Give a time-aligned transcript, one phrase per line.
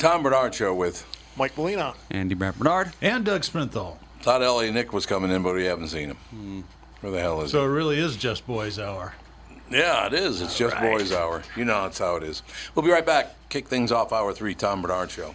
[0.00, 1.04] Tom Barnard Show with
[1.36, 1.92] Mike Molina.
[2.10, 2.94] Andy Brant Barnard.
[3.02, 3.98] And Doug Sprinthal.
[4.22, 6.16] thought Ellie Nick was coming in, but we haven't seen him.
[6.30, 6.60] Hmm.
[7.02, 7.58] Where the hell is he?
[7.58, 9.12] So it really is just boys' hour.
[9.70, 10.40] Yeah, it is.
[10.40, 11.42] It's just boys' hour.
[11.54, 12.42] You know that's how it is.
[12.74, 13.34] We'll be right back.
[13.50, 14.54] Kick things off hour three.
[14.54, 15.34] Tom Barnard Show.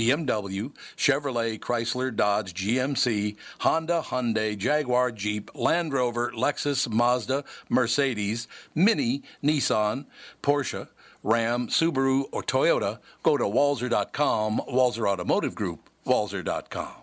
[0.00, 9.22] BMW, Chevrolet, Chrysler, Dodge, GMC, Honda, Hyundai, Jaguar, Jeep, Land Rover, Lexus, Mazda, Mercedes, Mini,
[9.44, 10.06] Nissan,
[10.42, 10.88] Porsche,
[11.22, 16.94] Ram, Subaru, or Toyota, go to walser.com, Walser Automotive Group, walser.com.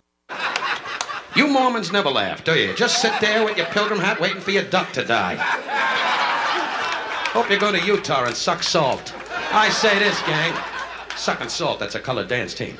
[1.35, 2.74] You Mormons never laugh, do you?
[2.74, 5.35] Just sit there with your pilgrim hat waiting for your duck to die.
[7.29, 9.14] Hope you go to Utah and suck salt.
[9.52, 10.56] I say this, gang.
[11.16, 12.78] Sucking salt, that's a colored dance team.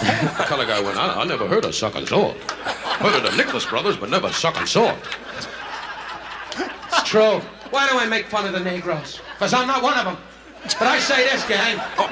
[0.00, 2.36] The color guy went, I, I never heard of sucking salt.
[2.36, 4.98] Heard of the Nicholas brothers, but never sucking salt.
[6.56, 7.40] It's true.
[7.70, 9.20] Why do I make fun of the Negroes?
[9.34, 10.16] Because I'm not one of them.
[10.64, 11.80] But I say this, gang.
[11.98, 12.10] Oh,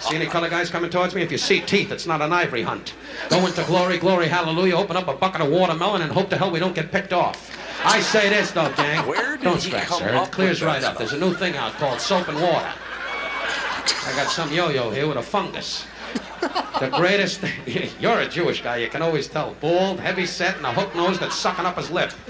[0.00, 1.22] see any color guys coming towards me?
[1.22, 2.94] If you see teeth, it's not an ivory hunt.
[3.30, 6.50] Go into glory, glory, hallelujah, open up a bucket of watermelon and hope to hell
[6.50, 7.50] we don't get picked off.
[7.84, 9.06] I say this, though, gang.
[9.06, 10.22] Where did don't stress, sir.
[10.22, 10.98] It clears right up.
[10.98, 12.72] There's a new thing out called soap and water.
[14.04, 15.86] I got some yo-yo here with a fungus.
[16.42, 17.90] The greatest thing.
[18.00, 19.54] You're a Jewish guy, you can always tell.
[19.60, 22.12] Bald, heavy set, and a hook nose that's sucking up his lip.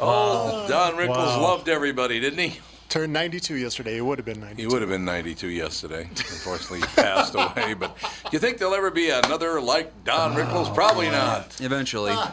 [0.00, 1.40] Oh, Don Rickles wow.
[1.40, 2.58] loved everybody, didn't he?
[2.88, 3.96] Turned 92 yesterday.
[3.96, 4.60] It would have been 92.
[4.60, 6.08] He would have been 92 yesterday.
[6.10, 7.74] Unfortunately, he passed away.
[7.74, 10.72] But do you think there'll ever be another like Don Rickles?
[10.74, 11.60] Probably not.
[11.60, 12.10] Eventually.
[12.10, 12.32] I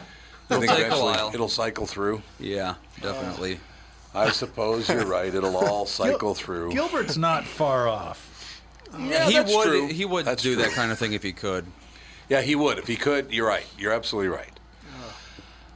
[0.50, 1.30] It'll take a eventually while.
[1.32, 2.22] it'll cycle through.
[2.38, 3.58] Yeah, definitely.
[4.14, 5.34] I suppose you're right.
[5.34, 6.72] It'll all cycle through.
[6.72, 8.28] Gilbert's not far off.
[8.98, 9.86] Yeah, he that's would true.
[9.88, 10.62] he would That's do true.
[10.64, 11.66] that kind of thing if he could.
[12.28, 13.32] Yeah, he would if he could.
[13.32, 13.66] You're right.
[13.78, 14.48] You're absolutely right.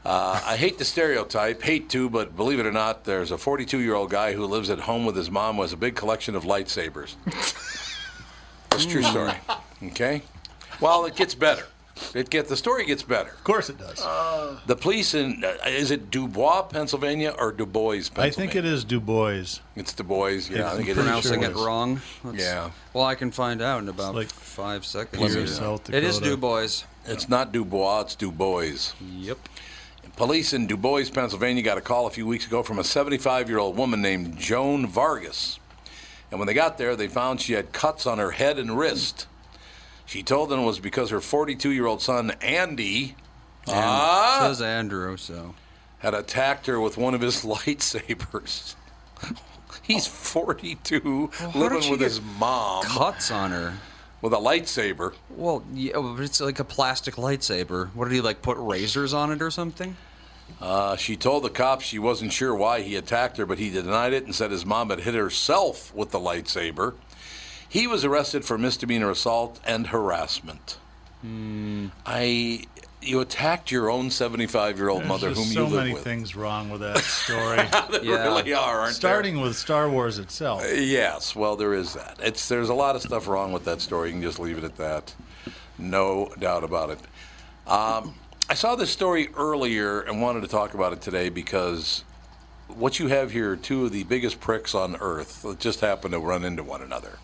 [0.05, 3.79] Uh, I hate the stereotype, hate to, but believe it or not, there's a 42
[3.81, 6.35] year old guy who lives at home with his mom who has a big collection
[6.37, 7.15] of lightsabers.
[8.73, 9.33] It's true story.
[9.83, 10.21] Okay?
[10.83, 11.65] Well, it gets better.
[12.15, 13.31] It get the story gets better.
[13.31, 14.01] Of course it does.
[14.67, 18.29] The police in uh, is it Dubois, Pennsylvania, or Du Bois, Pennsylvania?
[18.29, 19.61] I think it is Du Bois.
[19.77, 20.29] It's Du Bois.
[20.51, 20.97] Yeah, I think it is.
[20.99, 21.63] Pronouncing sure it it is.
[21.63, 22.01] wrong.
[22.25, 22.71] Let's- Yeah.
[22.93, 25.17] Well, I can find out in about like five seconds.
[25.17, 25.47] Clear here.
[25.47, 26.31] South It is Dakota.
[26.31, 26.69] Du Bois.
[27.07, 28.93] It's not Dubois, it's Du Bois.
[29.01, 29.39] Yep.
[30.17, 33.49] Police in Du Bois, Pennsylvania got a call a few weeks ago from a 75
[33.49, 35.59] year old woman named Joan Vargas.
[36.31, 39.27] And when they got there, they found she had cuts on her head and wrist.
[40.06, 43.17] She told them it was because her 42 year old son, Andy,
[43.69, 45.55] ah, Says Andrew, so.
[45.99, 48.75] had attacked her with one of his lightsabers.
[49.82, 53.75] He's 42, how living with his mom Cuts on her.
[54.20, 55.12] with a lightsaber.
[55.31, 57.88] Well, yeah, but it's like a plastic lightsaber.
[57.94, 59.97] What did he like put razors on it or something?
[60.61, 64.12] Uh, she told the cops she wasn't sure why he attacked her, but he denied
[64.12, 66.94] it and said his mom had hit herself with the lightsaber.
[67.76, 70.78] He was arrested for misdemeanor assault and harassment.
[71.20, 71.88] Hmm.
[72.06, 72.64] I,
[73.02, 75.73] you attacked your own 75 year old mother, whom so you live with.
[75.73, 77.58] There's so many things wrong with that story.
[77.90, 78.23] There Yeah.
[78.25, 80.62] really are, aren't Starting with Star Wars itself.
[80.62, 80.75] there?
[80.81, 82.17] Yes, well, there is that.
[82.23, 84.08] It's there's a lot of stuff wrong with that story.
[84.08, 85.14] You can just leave it at that.
[85.76, 86.99] No doubt about it.
[87.70, 88.14] Um,
[88.49, 92.05] I saw this story earlier and wanted to talk about it today because
[92.69, 96.12] what you have here are two of the biggest pricks on earth that just happen
[96.12, 97.19] to run into one another.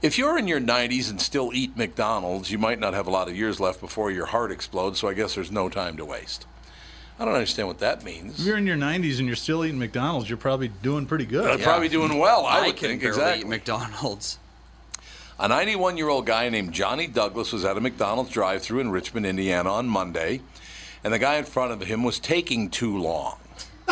[0.00, 3.28] If you're in your 90s and still eat McDonald's, you might not have a lot
[3.28, 6.46] of years left before your heart explodes, so I guess there's no time to waste.
[7.18, 8.38] I don't understand what that means.
[8.38, 11.44] If you're in your 90s and you're still eating McDonald's, you're probably doing pretty good.
[11.46, 13.00] They're probably doing well, I, would can think.
[13.02, 13.40] barely Exactly.
[13.40, 14.38] eat McDonald's.
[15.40, 18.90] A 91 year old guy named Johnny Douglas was at a McDonald's drive through in
[18.90, 20.42] Richmond, Indiana on Monday,
[21.02, 23.38] and the guy in front of him was taking too long.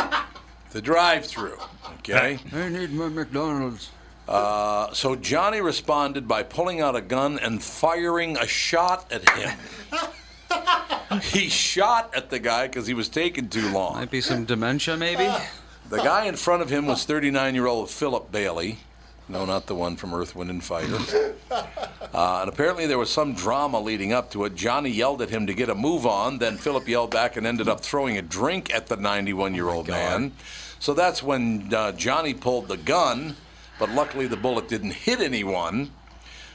[0.70, 1.58] the drive through,
[1.98, 2.38] okay?
[2.52, 3.90] I need my McDonald's.
[4.28, 9.58] Uh, so Johnny responded by pulling out a gun and firing a shot at him.
[11.22, 13.94] he shot at the guy because he was taking too long.
[13.94, 15.32] Might be some dementia, maybe.
[15.88, 18.78] The guy in front of him was 39 year old Philip Bailey.
[19.28, 20.86] No, not the one from Earth, Wind, and Fire.
[22.14, 24.54] Uh, and apparently there was some drama leading up to it.
[24.54, 26.38] Johnny yelled at him to get a move on.
[26.38, 29.88] Then Philip yelled back and ended up throwing a drink at the 91 year old
[29.88, 30.32] man.
[30.78, 33.36] So that's when uh, Johnny pulled the gun,
[33.78, 35.90] but luckily the bullet didn't hit anyone.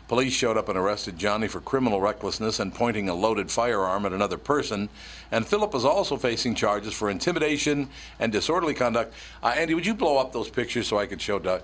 [0.08, 4.12] Police showed up and arrested Johnny for criminal recklessness and pointing a loaded firearm at
[4.12, 4.90] another person.
[5.32, 7.88] And Philip is also facing charges for intimidation
[8.20, 9.14] and disorderly conduct.
[9.42, 11.62] Uh, Andy, would you blow up those pictures so I could show Doug?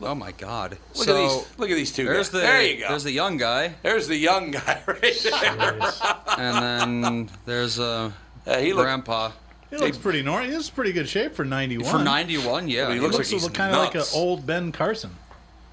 [0.00, 0.72] Oh my God!
[0.96, 1.58] Look so at these.
[1.58, 2.30] Look at these two there's guys.
[2.30, 2.88] the there you go.
[2.88, 5.80] there's the young guy, There's the young guy right there.
[6.36, 6.56] and
[6.96, 8.10] then there's uh,
[8.46, 9.30] Uh, he look- grandpa.
[9.70, 10.50] He looks pretty normal.
[10.50, 11.90] He's pretty good shape for 91.
[11.90, 12.88] For 91, yeah.
[12.88, 15.10] He He looks looks, like he's kind of like an old Ben Carson.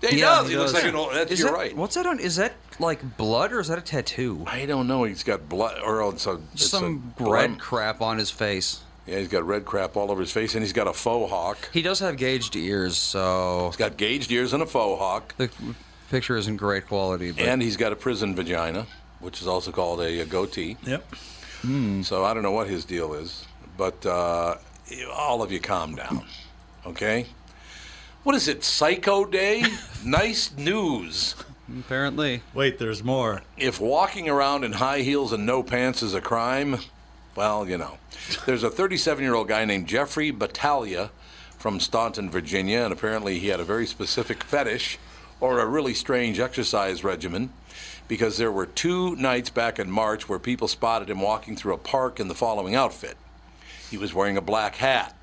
[0.02, 0.48] He Yeah, does.
[0.48, 0.84] he He looks does.
[0.84, 1.14] like an old.
[1.14, 1.76] That's, Is you're that, right.
[1.76, 2.20] What's that on?
[2.20, 4.44] Is that like blood or is that a tattoo?
[4.48, 5.04] I don't know.
[5.04, 8.82] He's got blood, or it's a it's Some a red crap on his face.
[9.06, 11.70] Yeah, he's got red crap all over his face, and he's got a faux hawk.
[11.74, 15.50] He does have gauged ears, so He's got gauged ears and a faux hawk, the
[16.10, 17.32] picture isn't great quality.
[17.32, 18.86] But and he's got a prison vagina,
[19.20, 20.78] which is also called a, a goatee.
[20.86, 21.16] Yep.
[22.04, 23.46] So I don't know what his deal is,
[23.78, 24.56] but uh,
[25.14, 26.24] all of you calm down,
[26.86, 27.28] okay?
[28.24, 29.64] What is it, Psycho Day?
[30.06, 31.36] nice news.
[31.68, 33.42] apparently, Wait, there's more.
[33.58, 36.80] If walking around in high heels and no pants is a crime,
[37.36, 37.98] well, you know.
[38.46, 41.10] There's a 37 year old guy named Jeffrey Battaglia
[41.58, 45.00] from Staunton, Virginia, and apparently he had a very specific fetish
[45.40, 47.52] or a really strange exercise regimen
[48.08, 51.78] because there were two nights back in March where people spotted him walking through a
[51.78, 53.16] park in the following outfit.
[53.92, 55.16] He was wearing a black hat,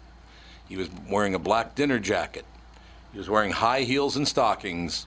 [0.69, 2.45] he was wearing a black dinner jacket,
[3.13, 5.07] he was wearing high heels and stockings,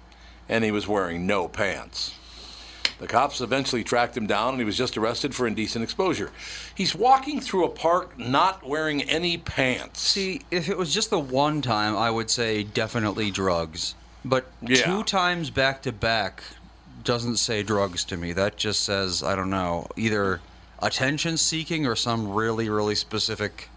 [0.49, 2.15] and he was wearing no pants.
[2.97, 6.29] The cops eventually tracked him down and he was just arrested for indecent exposure.
[6.75, 10.01] He's walking through a park not wearing any pants.
[10.01, 13.95] see, if it was just the one time, I would say definitely drugs.
[14.23, 14.83] But Yeah.
[14.85, 16.43] two times back to back
[17.03, 18.33] doesn't say drugs to me.
[18.33, 20.39] That just says I don't know, either
[20.81, 23.69] attention seeking or some really, really specific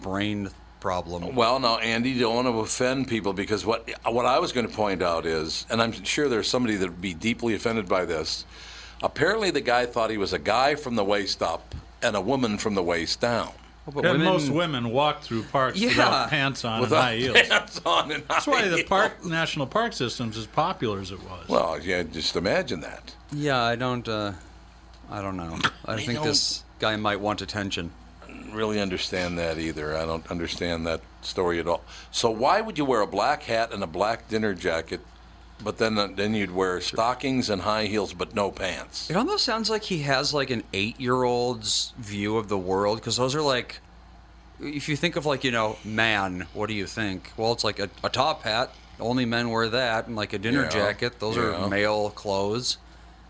[0.00, 0.50] brain
[0.80, 1.34] problem.
[1.34, 4.74] Well, now, Andy, don't want to offend people because what what I was going to
[4.74, 8.44] point out is, and I'm sure there's somebody that would be deeply offended by this.
[9.02, 12.56] Apparently, the guy thought he was a guy from the waist up and a woman
[12.58, 13.50] from the waist down.
[13.86, 15.88] But And women- most women walk through parks Yeah.
[15.90, 17.48] without pants on Without and high heels.
[17.48, 18.88] pants on and That's why high the heels.
[18.88, 21.48] park national park systems as popular as it was.
[21.48, 23.14] Well, yeah, just imagine that.
[23.32, 24.06] Yeah, I don't.
[24.08, 24.32] Uh,
[25.10, 25.58] I don't know.
[25.84, 27.92] I, think this guy might want attention.
[28.52, 29.96] really understand that either.
[29.96, 31.82] I don't understand that story at all.
[32.10, 35.00] So why would you wear a black hat and a black dinner jacket,
[35.62, 39.08] but then uh, then you'd wear stockings and high heels but no pants?
[39.10, 43.34] It almost sounds like he has like an eight-year-old's view of the world because those
[43.34, 43.80] are like,
[44.60, 47.32] if you think of like you know man, what do you think?
[47.36, 48.70] Well, it's like a, a top hat.
[48.98, 51.20] Only men wear that, and like a dinner Yeah, jacket.
[51.20, 51.64] Those yeah.
[51.64, 52.78] are male clothes,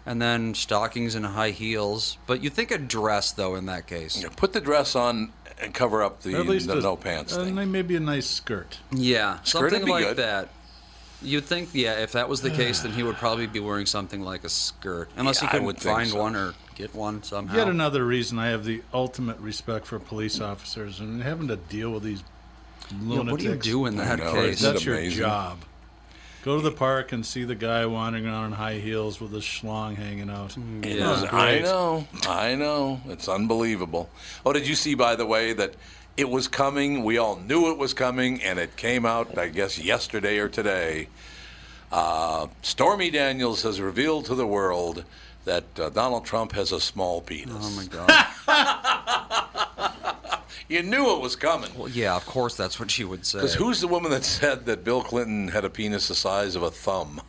[0.07, 2.17] and then stockings and high heels.
[2.27, 4.23] But you think a dress though in that case?
[4.23, 7.35] Yeah, Put the dress on and cover up the, At least the a- no pants
[7.37, 7.73] uh, thing.
[7.73, 8.79] maybe a nice skirt.
[8.93, 10.17] Yeah, Skirt would something be like good.
[10.19, 10.49] that.
[11.23, 14.21] You'd think, yeah, if that was the case, then he would probably be wearing something
[14.21, 16.19] like a skirt, unless Yeah, I he could would think find so.
[16.21, 17.57] one or get one somehow.
[17.57, 21.91] Yet another reason I have the ultimate respect for police officers and having to deal
[21.91, 22.23] with these
[22.91, 23.31] Yeah, lunatics.
[23.33, 24.59] what do you do in that know, case?
[24.61, 25.19] isn't it That's your amazing?
[25.21, 25.59] job.
[26.47, 29.43] Go to the park and see the guy wandering around in high heels with his
[29.43, 30.57] schlong hanging out.
[30.85, 31.25] It Yeah.
[31.25, 33.01] is- I know, I know.
[33.09, 34.09] It's unbelievable.
[34.45, 35.75] Oh, did you see, by the way, that
[36.17, 37.03] it was coming?
[37.03, 41.09] We all knew it was coming, and it came out, I guess, yesterday or today.
[41.91, 45.03] Uh, Stormy Daniels has revealed to the world
[45.47, 47.57] that uh, Donald Trump has a small penis.
[47.61, 48.27] Oh my god!
[50.69, 51.71] You knew it was coming.
[51.77, 53.39] well, yeah, of course that's what she would say.
[53.39, 56.63] Because who's the woman that said that Bill Clinton had a penis the size of
[56.63, 57.21] a thumb?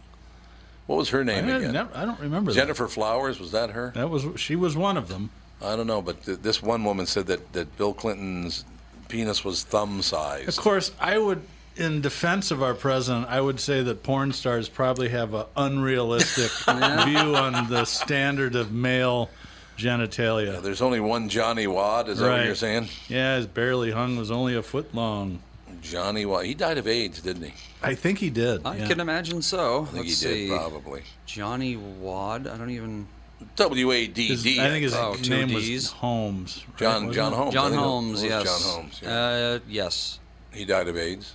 [0.87, 1.73] What was her name had again?
[1.73, 3.87] never- I don't remember Gennifer Flowers, was that her?
[3.93, 3.99] that.
[3.99, 5.29] That was she was one of them.
[5.61, 8.63] I don't know, but th- this one woman said that, that Bill Clinton's
[9.07, 10.47] penis was thumb sized.
[10.49, 11.41] Of course, I would,
[11.75, 16.51] in defense of our president, I would say that porn stars probably have an unrealistic
[17.05, 19.29] view on the standard of male
[19.77, 20.61] genitalia.
[20.61, 22.89] There's only one Johnny Wadd, is that what you're saying?
[23.07, 25.39] Yeah, his barely hung was only a foot long.
[25.81, 26.45] Johnny Wadd.
[26.45, 27.53] He died of AIDS, didn't he?
[27.83, 28.65] I think he did.
[28.65, 28.87] I yeah.
[28.87, 29.83] can imagine so.
[29.83, 31.03] I think Let's he did, probably.
[31.25, 32.51] Johnny Wadd.
[32.51, 33.07] I don't even.
[33.55, 34.59] W A D His- D.
[34.59, 36.63] I think his Oh, two name was Holmes.
[36.67, 36.77] right?
[36.79, 37.33] John John?
[37.33, 37.53] Holmes.
[37.53, 38.11] John Holmes.
[38.13, 38.43] was Yes.
[38.65, 38.99] John Holmes.
[39.03, 39.09] Yeah.
[39.09, 40.19] Uh, yes.
[40.51, 41.31] he died of AIDS.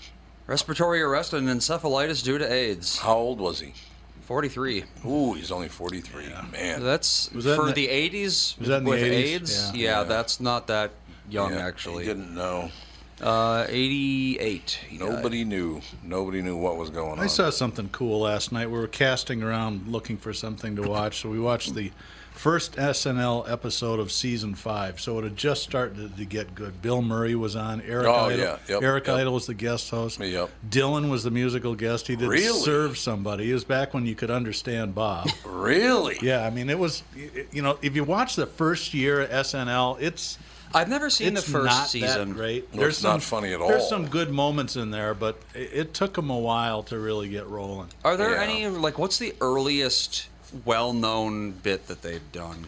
[0.49, 2.99] Respiratory arrest and encephalitis due to AIDS.
[2.99, 3.73] How old was he?
[4.33, 4.85] 43.
[5.05, 6.25] Ooh, he's only 43.
[6.53, 6.83] Man.
[6.83, 9.13] That's Was that for the, the- 80s Was that in the with 80s?
[9.13, 9.73] AIDS.
[9.75, 9.99] Yeah.
[9.99, 10.05] Yeah.
[10.05, 10.93] that's not that
[11.29, 12.05] young Yeah, actually.
[12.05, 12.71] He didn't know.
[13.21, 14.71] Uh, 88.
[14.89, 15.07] he died.
[15.11, 15.83] Nobody knew.
[16.03, 17.21] Nobody knew what was going on.
[17.21, 18.71] I saw something cool last night.
[18.71, 21.93] We were casting around looking for something to watch, so we watched the
[22.43, 25.01] first SNL episode of season five.
[25.01, 26.83] So it had just started to get good.
[26.83, 27.81] Bill Murray was on.
[27.83, 28.57] Eric Oh, Idle, yeah.
[28.69, 29.17] Yep, Eric yep.
[29.19, 30.19] Idle was the guest host.
[30.19, 30.51] Yep.
[30.69, 32.09] Dylan was the musical guest.
[32.09, 32.59] He did Really?
[32.59, 33.45] serve somebody.
[33.47, 35.29] He was back when you could understand Bob.
[35.47, 36.19] Really?
[36.21, 37.05] yeah, I mean it was.
[37.53, 40.37] You know, if you watch the first year at SNL, it's
[40.75, 42.31] I've never seen it's the first not season.
[42.31, 42.75] that great.
[42.75, 43.69] No, it's not funny at all.
[43.69, 47.29] There's some good moments in there, but it, it took them a while to really
[47.29, 47.89] get rolling.
[48.05, 48.43] Are there Yeah.
[48.43, 50.27] any like what's the earliest
[50.65, 52.67] well-known bit that they've done?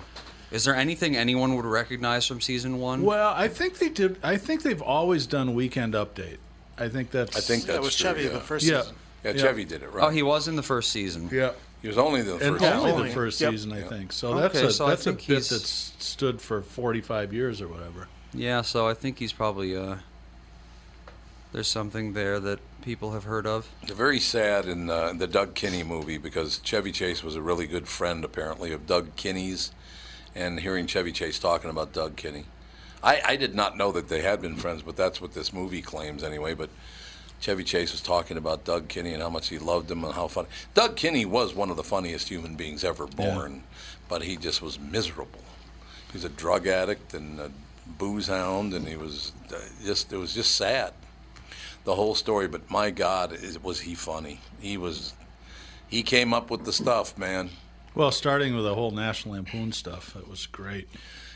[0.51, 3.03] Is there anything anyone would recognize from season one?
[3.03, 4.19] Well, I think they did.
[4.23, 6.37] I think they've always done Weekend Update.
[6.79, 7.37] I think that's.
[7.37, 8.29] I think That that's was true, Chevy yeah.
[8.31, 8.81] the first Yeah.
[8.83, 8.97] season.
[9.25, 9.43] Yeah, Yeah.
[9.43, 10.05] Chevy did it right.
[10.05, 11.29] Oh, he was in the first season.
[11.33, 12.65] Yeah, He was only the and first.
[12.65, 13.07] only one.
[13.09, 13.51] the first Yep.
[13.53, 13.89] season, I Yeah.
[13.89, 14.13] think.
[14.13, 18.09] So that's a so that's a bit he's- that's stood for 45 years or whatever.
[18.33, 19.97] Yeah, so I think he's probably uh
[21.53, 23.69] there's something there that people have heard of.
[23.87, 27.67] They're very sad in uh, the Doug Kenney movie because Chevy Chase was a really
[27.67, 29.73] good friend, apparently, of Doug Kenney's.
[30.35, 32.45] And hearing Chevy Chase talking about Doug Kenney,
[33.03, 35.81] I, I did not know that they had been friends, but that's what this movie
[35.81, 36.55] claims anyway.
[36.55, 36.71] But
[37.41, 40.29] Chevy Chase was talking about Doug Kenney and how much he loved him and how
[40.29, 40.49] funny.
[40.75, 43.63] Doug Kenney was one of the funniest human beings ever born,
[44.09, 45.43] but he just was miserable.
[46.11, 47.51] He was a drug addict and a
[47.87, 50.93] booze hound, and he was uh, just it was just sad
[51.85, 52.49] the whole story.
[52.49, 54.41] But my God, is, was he funny?
[54.61, 55.15] He was.
[55.89, 57.51] He came up with the stuff, man.
[57.95, 60.89] Well, starting with the whole National Lampoon stuff, it was great.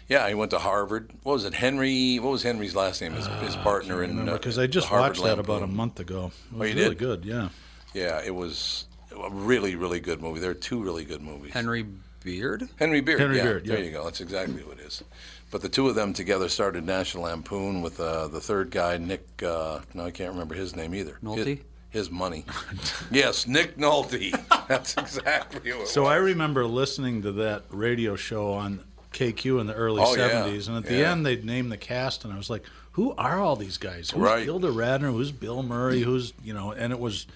[0.09, 1.11] Yeah, he went to Harvard.
[1.23, 2.19] What was it, Henry?
[2.19, 3.13] What was Henry's last name?
[3.13, 6.01] His, his partner in uh, Because I just the Harvard watched that about a month
[6.01, 6.33] ago.
[6.51, 6.99] It Oh, was you really did?
[6.99, 7.25] good.
[7.25, 7.51] Yeah.
[7.95, 10.41] Yeah, it was a really, really good movie.
[10.41, 11.53] There are two really good movies.
[11.53, 11.87] Henry
[12.25, 12.69] Beard?
[12.77, 13.21] Henry Beard.
[13.21, 14.05] Henry yeah, Beard, There you go.
[14.05, 15.05] That's exactly who it is.
[15.51, 19.43] But the two of them together started National Lampoon with uh, the third guy, Nick.
[19.43, 21.19] Uh, no, I can't remember his name either.
[21.23, 21.45] Nolte?
[21.47, 21.59] His,
[21.91, 22.45] his money.
[23.11, 24.33] yes, Nick Nolte.
[24.69, 26.11] That's exactly who it So was.
[26.11, 28.81] I remember listening to that radio show on
[29.15, 30.29] KQ in the early Oh, yeah.
[30.45, 31.13] 70s, and at the Yeah.
[31.13, 34.11] end they'd name the cast, and I was like, "Who are all these guys?
[34.11, 34.45] Who's Right.
[34.45, 35.13] Gilda Radner?
[35.13, 36.03] Who's Bill Murray?
[36.03, 37.27] Who's you know?" And it was,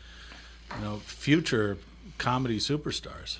[0.76, 1.78] you know, future
[2.18, 3.38] comedy superstars.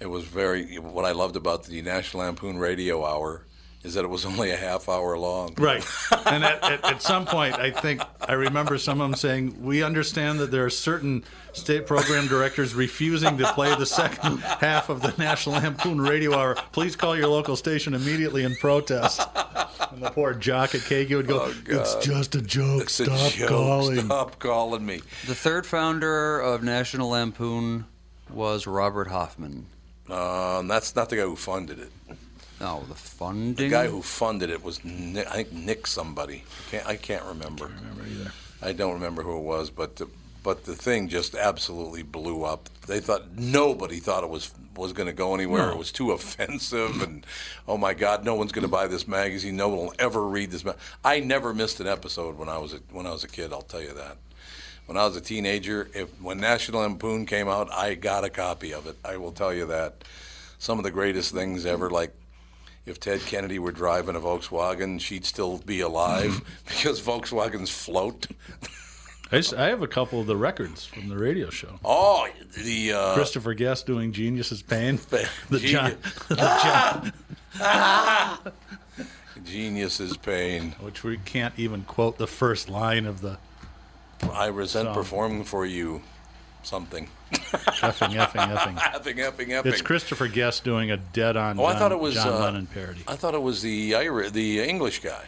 [0.00, 0.78] It was very.
[0.80, 3.42] What I loved about the National Lampoon Radio Hour
[3.82, 5.54] is that it was only a half hour long.
[5.58, 5.84] Right.
[6.26, 9.82] and at, at, at some point, I think I remember some of them saying, "We
[9.82, 15.02] understand that there are certain state program directors refusing to play the second half of
[15.02, 16.54] the National Lampoon Radio Hour.
[16.72, 19.20] Please call your local station immediately in protest."
[19.92, 22.82] And the poor jock at KQ would go, Oh, "It's just a joke.
[22.82, 23.48] It's a Stop joke.
[23.48, 25.00] calling." Stop calling me.
[25.26, 27.86] The third founder of National Lampoon
[28.28, 29.66] was Robert Hoffman.
[30.08, 31.90] Um, that's not the guy who funded it.
[32.60, 33.68] Oh, no, the funding.
[33.68, 36.44] The guy who funded it was, Nick, I think, Nick somebody.
[36.44, 37.66] I can't, I can't remember.
[37.66, 38.32] I remember either.
[38.62, 40.06] I don't remember who it was, but the,
[40.42, 42.68] but the thing just absolutely blew up.
[42.86, 45.66] They thought nobody thought it was was going to go anywhere.
[45.66, 45.72] No.
[45.72, 47.26] It was too offensive, and
[47.68, 49.56] oh my God, no one's going to buy this magazine.
[49.56, 50.64] No one will ever read this.
[50.64, 50.74] Ma-.
[51.04, 53.52] I never missed an episode when I was a, when I was a kid.
[53.52, 54.16] I'll tell you that.
[54.86, 58.72] When I was a teenager, if when National Lampoon came out, I got a copy
[58.72, 58.96] of it.
[59.04, 60.04] I will tell you that.
[60.58, 62.14] Some of the greatest things ever, like
[62.86, 68.26] if Ted Kennedy were driving a Volkswagen, she'd still be alive because Volkswagens float.
[69.32, 71.78] I, just, I have a couple of the records from the radio show.
[71.84, 72.26] Oh,
[72.64, 74.98] the uh, Christopher Guest doing Genius's Pain.
[75.50, 76.14] The John, Genius.
[76.28, 77.12] the
[77.54, 78.38] John,
[79.44, 80.72] Genius's pain.
[80.80, 83.38] which we can't even quote the first line of the
[84.32, 84.94] I resent Song.
[84.94, 86.02] performing for you.
[86.62, 87.08] Something.
[87.32, 88.76] effing, effing, effing.
[88.78, 89.66] Effing, effing, effing.
[89.66, 92.66] It's Christopher Guest doing a dead-on Oh, I John, thought it was John uh, Lennon
[92.66, 93.02] parody.
[93.08, 95.24] I thought it was the Irish, the English guy,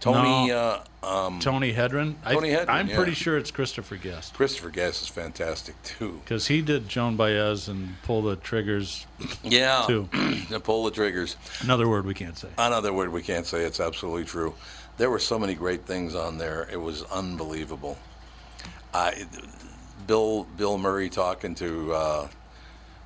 [0.00, 0.48] Tony.
[0.48, 0.82] No.
[1.02, 2.14] Uh, um, Tony Hendra.
[2.28, 2.96] Tony I, Hendra, I'm yeah.
[2.96, 6.20] pretty sure it's Christopher Guest Christopher Guest is fantastic too.
[6.24, 9.06] because he did Joan Baez and Pull the Triggers.
[9.42, 10.08] Yeah, Too.
[10.50, 11.36] to pull the triggers.
[11.62, 12.48] Another word we can't say.
[12.58, 13.64] Another word we can't say.
[13.64, 14.54] It's absolutely true.
[14.96, 16.68] There were so many great things on there.
[16.70, 17.96] It was unbelievable.
[18.92, 19.24] I,
[20.06, 22.28] Bill Bill Murray talking to uh,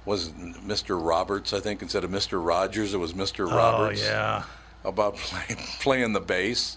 [0.04, 0.98] was Mr.
[1.04, 2.44] Roberts, I think, instead of Mr.
[2.44, 3.50] Rogers, it was Mr.
[3.50, 4.02] Roberts.
[4.02, 4.42] Oh yeah.
[4.84, 6.76] About playing playing the bass.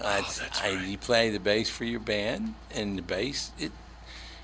[0.00, 0.24] Oh, I,
[0.62, 3.72] I, you play the bass for your band, and the bass it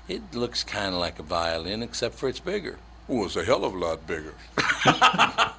[0.07, 2.77] it looks kind of like a violin, except for it's bigger.
[3.07, 4.33] Oh, it's a hell of a lot bigger.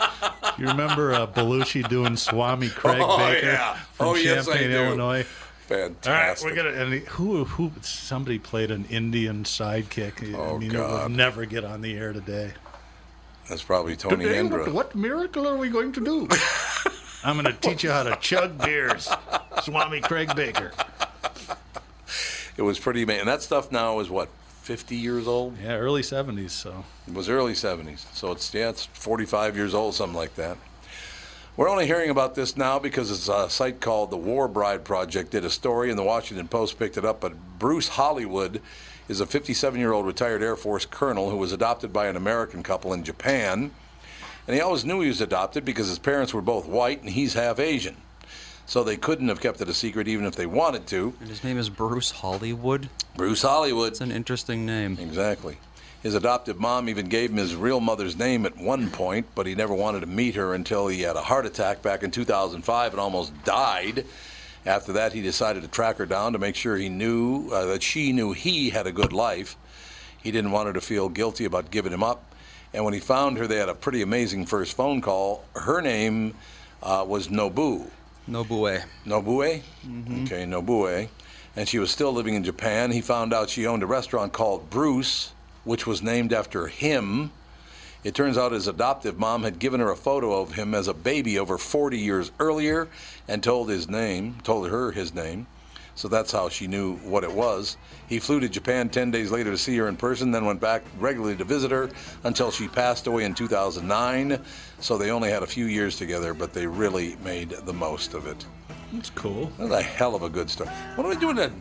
[0.59, 3.75] You remember uh, Belushi doing Swami Craig Oh, Baker yeah.
[3.95, 5.25] from Oh, yes, I Champaign, do.
[5.71, 5.95] Illinois?
[5.95, 6.11] Fantastic.
[6.51, 6.85] All right, we're gonna.
[6.85, 10.35] And who who somebody played an Indian sidekick.
[10.35, 11.09] Oh, I mean, it God.
[11.09, 12.53] would never get on the air today.
[13.49, 14.59] That's probably Tony Today, Hendra.
[14.67, 16.29] what, what miracle are we going to do?
[17.25, 19.11] I'm going to teach you how to chug beers.
[19.65, 20.71] Swami Craig Baker.
[22.57, 23.23] It was pretty amazing.
[23.23, 24.29] And that stuff now is what,
[24.63, 25.57] 50 years old?
[25.61, 26.51] Yeah, early 70s.
[26.51, 28.05] So It was early 70s.
[28.15, 30.57] So it's, yeah, it's 45 years old, something like that.
[31.61, 35.33] We're only hearing about this now because it's a site called the War Bride Project
[35.33, 37.21] did a story and the Washington Post picked it up.
[37.21, 38.63] But Bruce Hollywood
[39.09, 42.63] is a 57 year old retired Air Force colonel who was adopted by an American
[42.63, 43.73] couple in Japan.
[44.47, 47.35] And he always knew he was adopted because his parents were both white and he's
[47.35, 47.99] half Asian.
[48.65, 51.13] So they couldn't have kept it a secret even if they wanted to.
[51.21, 52.89] And his name is Bruce Hollywood.
[53.17, 53.89] Bruce Hollywood.
[53.89, 54.97] It's an interesting name.
[54.99, 55.59] Exactly.
[56.03, 59.55] His adoptive mom even gave him his real mother's name at one point, but he
[59.55, 63.01] never wanted to meet her until he had a heart attack back in 2005 and
[63.01, 64.07] almost died.
[64.65, 67.83] After that, he decided to track her down to make sure he knew uh, that
[67.83, 69.57] she knew he had a good life.
[70.23, 72.35] He didn't want her to feel guilty about giving him up.
[72.73, 75.45] And when he found her, they had a pretty amazing first phone call.
[75.55, 76.35] Her name
[76.83, 77.91] uh, was Nobu.
[78.29, 78.83] Nobue.
[79.07, 79.63] Nobue?
[80.25, 81.09] Okay, Nobue.
[81.57, 82.93] And she was still living in Japan.
[82.93, 85.33] He found out she owned a restaurant called Bruce,
[85.65, 87.31] which was named after him.
[88.03, 90.95] It turns out his adoptive mom had given her a photo of him as a
[90.95, 92.89] baby over 40 years earlier
[93.29, 95.47] and told his name, told her his name.
[95.95, 97.77] So that's how she knew what it was.
[98.09, 100.83] He flew to Japan 10 days later to see her in person, then went back
[100.99, 101.91] regularly to visit her
[102.25, 104.41] until she passed away in 2009.
[104.79, 108.27] So they only had a few years together, but they really made the most of
[108.27, 108.47] it.
[108.95, 109.53] that's cool.
[109.59, 110.71] That's a hell of a good story.
[110.95, 111.53] What are we doing to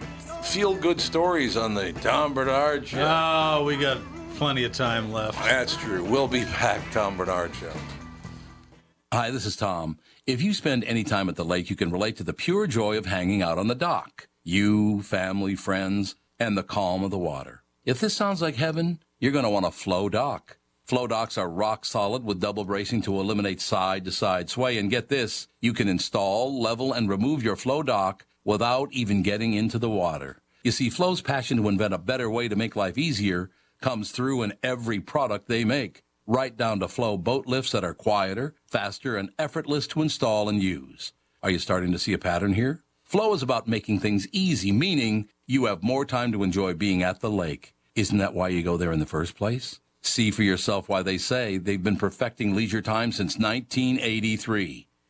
[0.42, 3.06] feel good stories on the Tom Barnard show?
[3.06, 4.00] Oh, we got
[4.36, 5.38] plenty of time left.
[5.44, 6.04] That's true.
[6.04, 7.74] We'll be back, Tom Barnard Show.
[9.12, 9.98] Hi, this is Tom.
[10.26, 12.98] If you spend any time at the lake, you can relate to the pure joy
[12.98, 14.28] of hanging out on the dock.
[14.44, 17.64] You, family, friends, and the calm of the water.
[17.86, 20.58] If this sounds like heaven, you're going to want a Floe dock.
[20.86, 24.78] Floe docks are rock solid with double bracing to eliminate side to side sway.
[24.78, 29.54] And get this, you can install, level, and remove your Floe dock without even getting
[29.54, 30.42] into the water.
[30.64, 33.50] You see, Floe's passion to invent a better way to make life easier
[33.82, 37.94] comes through in every product they make, right down to Floe boat lifts that are
[37.94, 41.14] quieter, faster, and effortless to install and use.
[41.42, 42.84] Are you starting to see a pattern here?
[43.04, 47.22] Floe is about making things easy, meaning you have more time to enjoy being at
[47.22, 47.74] the lake.
[47.96, 49.80] Isn't that why you go there in the first place?
[50.02, 54.89] See for yourself why they say they've been perfecting leisure time since 1983.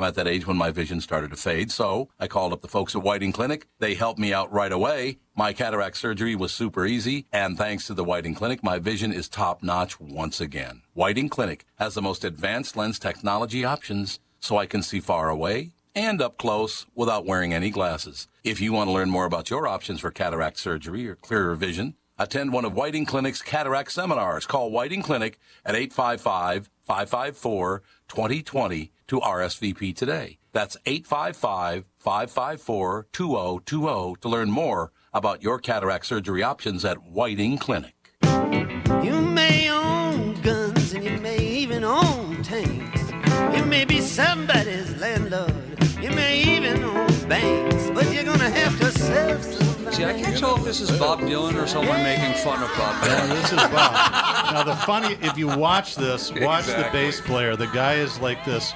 [0.00, 2.68] I'm at that age when my vision started to fade, so I called up the
[2.68, 3.66] folks at Whiting Clinic.
[3.80, 5.18] They helped me out right away.
[5.36, 9.28] My cataract surgery was super easy, and thanks to the Whiting Clinic, my vision is
[9.28, 10.80] top notch once again.
[10.94, 15.72] Whiting Clinic has the most advanced lens technology options so I can see far away
[15.94, 18.26] and up close without wearing any glasses.
[18.42, 21.94] If you want to learn more about your options for cataract surgery or clearer vision,
[22.18, 24.46] attend one of Whiting Clinic's cataract seminars.
[24.46, 30.38] Call Whiting Clinic at 855 554 2020 to RSVP today.
[30.52, 38.12] That's 855 554 2020 to learn more about your cataract surgery options at Whiting Clinic.
[38.22, 43.10] You may own guns and you may even own tanks.
[43.56, 45.52] You may be somebody's landlord.
[46.00, 49.69] You may even own banks, but you're gonna have to some.
[49.90, 53.02] See, I can't tell if this is Bob Dylan or someone making fun of Bob
[53.04, 53.28] Yeah, Dylan.
[53.42, 54.52] this is Bob.
[54.52, 57.56] now the funny, if you watch this, watch the bass player.
[57.56, 58.72] The guy is like this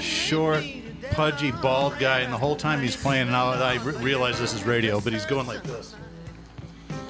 [0.00, 0.64] short,
[1.10, 3.26] pudgy, bald guy, and the whole time he's playing.
[3.28, 5.94] and I re- realize this is radio, but he's going like this.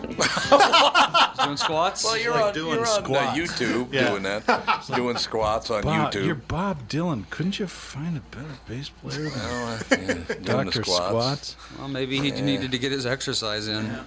[1.45, 2.05] Doing squats?
[2.05, 3.39] Well, you're like on, doing you're on squats.
[3.39, 4.11] YouTube Yeah.
[4.11, 6.27] doing that, doing squats on Bob, YouTube.
[6.27, 7.29] You're Bob Dylan.
[7.31, 10.83] Couldn't you find a better bass player than uh, yeah, doing Dr.
[10.85, 11.07] squats.
[11.09, 11.57] Squats?
[11.79, 13.99] well, maybe he needed to get his exercise in.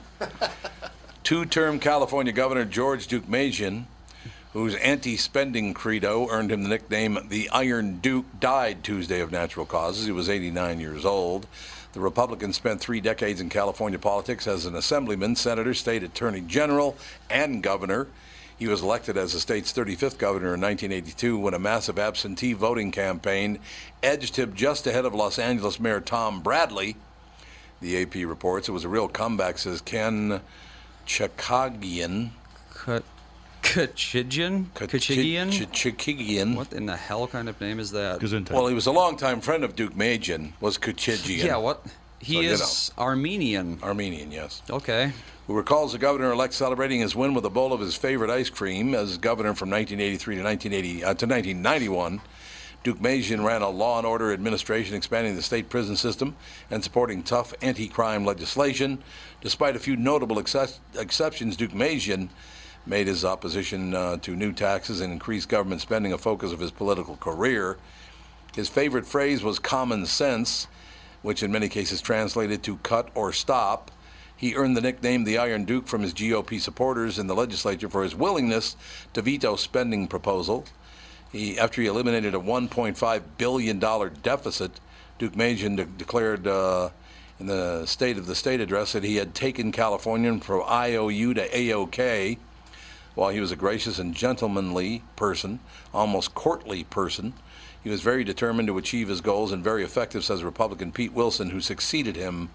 [1.23, 3.83] Two-term California Governor George Deukmejian,
[4.53, 10.05] whose anti-spending credo earned him the nickname the Iron Duke, died Tuesday of natural causes.
[10.05, 11.45] He was 89 years old.
[11.93, 16.95] The Republican spent three decades in California politics as an assemblyman, senator, state attorney general,
[17.29, 18.07] and governor.
[18.57, 22.91] He was elected as the state's 35th governor in 1982 when a massive absentee voting
[22.91, 23.59] campaign
[24.01, 26.97] edged him just ahead of Los Angeles Mayor Tom Bradley.
[27.81, 30.41] The AP reports it was a real comeback, says Ken
[31.05, 32.29] Khachigian.
[32.73, 33.03] Cut.
[33.61, 34.65] Khachigian?
[34.73, 35.49] Khachigian?
[35.49, 36.55] Khachigian.
[36.55, 38.19] What in the hell kind of name is that?
[38.19, 38.51] Gesundheit.
[38.51, 41.43] Well, he was a longtime friend of Deukmejian, was Khachigian.
[41.43, 41.85] Yeah, what?
[42.19, 43.79] He So, you is Armenian.
[43.83, 44.61] Armenian, yes.
[44.69, 45.11] Okay.
[45.45, 48.93] Who recalls the governor-elect celebrating his win with a bowl of his favorite ice cream
[48.93, 52.21] as governor from 1983 to 1980 uh, to 1991.
[52.83, 56.35] Deukmejian ran a law and order administration expanding the state prison system
[56.69, 58.99] and supporting tough anti-crime legislation.
[59.41, 62.29] Despite a few notable excess- exceptions, Deukmejian
[62.87, 66.71] made his opposition uh, to new taxes and increased government spending a focus of his
[66.71, 67.77] political career.
[68.55, 70.67] His favorite phrase was common sense,
[71.21, 73.91] which in many cases translated to cut or stop.
[74.35, 78.03] He earned the nickname the Iron Duke from his GOP supporters in the legislature for
[78.03, 78.75] his willingness
[79.13, 80.65] to veto spending proposal.
[81.31, 84.79] He, after he eliminated a 1.5 billion dollar deficit,
[85.19, 86.89] Deukmejian de- declared uh,
[87.39, 91.49] in the State of the State address that he had taken California from IOU to
[91.49, 92.37] AOK.
[93.17, 95.59] While he was a gracious and gentlemanly person,
[95.91, 97.33] almost courtly person,
[97.83, 101.49] he was very determined to achieve his goals and very effective, says Republican Pete Wilson,
[101.49, 102.49] who succeeded him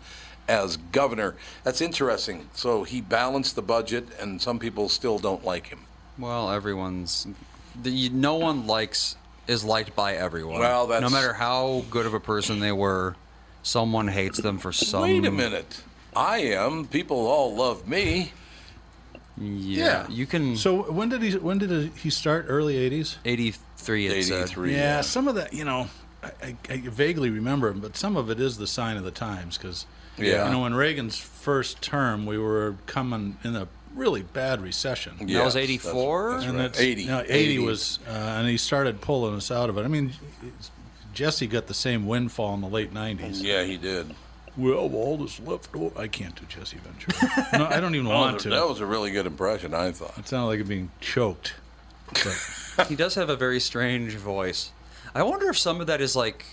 [0.47, 1.35] as governor.
[1.65, 2.49] That's interesting.
[2.55, 5.81] So he balanced the budget, and some people still don't like him.
[6.17, 7.27] Well, everyone's.
[7.83, 9.17] The, no one likes
[9.49, 10.61] is liked by everyone.
[10.61, 13.17] Well, that's- no matter how good of a person they were,
[13.65, 15.03] someone hates them for some.
[15.03, 15.83] Wait a minute.
[16.15, 16.87] I am.
[16.87, 18.31] People all love me.
[19.43, 20.57] Yeah, you can.
[20.57, 22.47] So when did he when did he start?
[22.49, 23.17] Early '80s.
[23.25, 24.09] '83.
[24.09, 24.73] '83.
[24.75, 25.89] Yeah, some of that, you know,
[26.23, 29.59] I, I, I vaguely remember, but some of it is the sign of the times
[29.59, 30.47] because, Yeah.
[30.47, 35.15] you know, in Reagan's first term, we were coming in a really bad recession.
[35.27, 36.31] Yeah, That was 84?
[36.31, 36.63] That's, that's and right.
[36.69, 37.07] that's 80.
[37.07, 39.85] no, 80, was, uh, and he started pulling us out of it.
[39.85, 40.13] I mean,
[41.13, 43.43] Jesse got the same windfall in the late 90s.
[43.43, 44.15] Yeah, he did.
[44.57, 45.99] Well, all that's left over.
[45.99, 47.47] I can't do Jesse Ventura.
[47.59, 48.51] no, I don't even want to.
[48.51, 50.17] That was a really good impression, I thought.
[50.19, 51.55] It sounded like it being choked.
[52.77, 54.71] But he does have a very strange voice.
[55.15, 56.45] I wonder if some of that is like,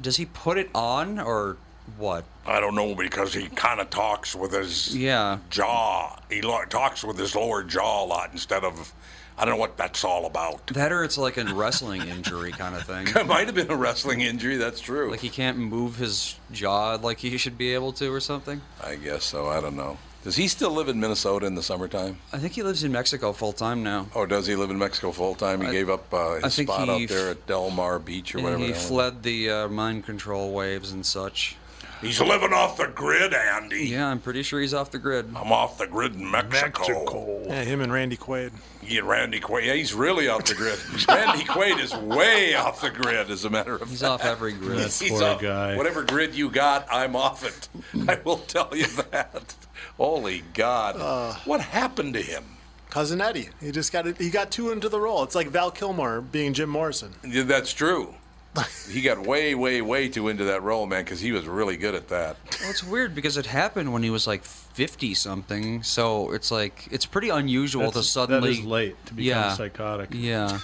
[0.00, 1.56] does he put it on or
[1.96, 2.24] what?
[2.46, 5.38] I don't know because he kind of talks with his Yeah.
[5.50, 6.18] jaw.
[6.28, 8.92] He lo- talks with his lower jaw a lot instead of.
[9.38, 10.66] I don't know what that's all about.
[10.68, 13.06] That or it's like a wrestling injury kind of thing.
[13.16, 14.56] It might have been a wrestling injury.
[14.56, 15.10] That's true.
[15.10, 18.60] Like he can't move his jaw like he should be able to or something.
[18.82, 19.46] I guess so.
[19.46, 19.96] I don't know.
[20.24, 22.18] Does he still live in Minnesota in the summertime?
[22.32, 24.08] I think he lives in Mexico full time now.
[24.14, 25.60] Or does he live in Mexico full time?
[25.60, 28.58] He I- gave up uh, his spot out there at Del Mar Beach or whatever.
[28.64, 28.88] he the hell it is.
[28.88, 31.56] fled the uh, mind control waves and such.
[32.00, 33.88] He's living off the grid, Andy.
[33.88, 35.26] Yeah, I'm pretty sure he's off the grid.
[35.34, 37.42] I'm off the grid in Mexico.
[37.46, 38.52] Yeah, him and Randy Quaid.
[38.82, 39.66] Yeah, Randy Quaid.
[39.66, 40.78] Yeah, he's really off the grid.
[41.08, 44.10] Randy Quaid is way off the grid, as a matter of He's fact.
[44.10, 44.78] off every grid.
[44.78, 45.76] That He's poor off- guy.
[45.76, 47.68] Whatever grid you got, I'm off it.
[48.08, 49.54] I will tell you that.
[49.96, 50.96] Holy God.
[51.00, 51.34] Uh.
[51.44, 52.44] what happened to him?
[52.90, 53.50] Cousin Eddie.
[53.60, 54.16] He just got it.
[54.18, 55.22] He got too into the role.
[55.24, 57.12] It's like Val Kilmer being Jim Morrison.
[57.26, 58.14] Yeah, That's true.
[58.90, 61.94] he got way, way, way too into that role, man, because he was really good
[61.94, 62.36] at that.
[62.60, 65.82] Well, it's weird because it happened when he was like 50 something.
[65.82, 68.54] So it's like, it's pretty unusual to suddenly.
[68.54, 70.10] that is late to become yeah, psychotic.
[70.12, 70.58] Yeah.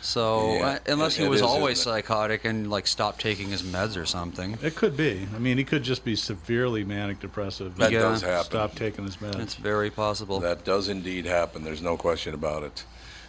[0.00, 3.96] So Yeah, uh, unless he was is, always psychotic and like stopped taking his meds
[3.96, 4.58] or something.
[4.62, 5.28] It could be.
[5.34, 7.76] I mean, he could just be severely manic depressive.
[7.76, 8.00] That Yeah.
[8.00, 8.44] does happen.
[8.46, 9.38] Stop taking his meds.
[9.38, 10.40] It's very possible.
[10.40, 11.62] That does indeed happen.
[11.62, 12.84] There's no question about it.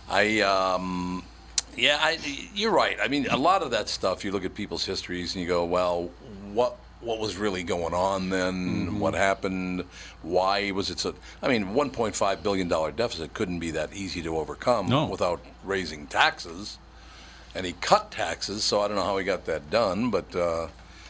[0.10, 1.24] I, um,
[1.76, 2.18] yeah, I,
[2.54, 2.98] you're right.
[3.02, 4.24] I mean, a lot of that stuff.
[4.24, 6.10] You look at people's histories and you go, well,
[6.52, 8.54] what what was really going on then?
[8.88, 9.00] Mm-hmm.
[9.00, 9.84] What happened?
[10.22, 11.14] Why was it so?
[11.42, 15.06] I mean, 1.5 billion dollar deficit couldn't be that easy to overcome No.
[15.08, 16.78] without raising taxes.
[17.56, 20.70] And he cut taxes, so I don't know how he got that done, but uh,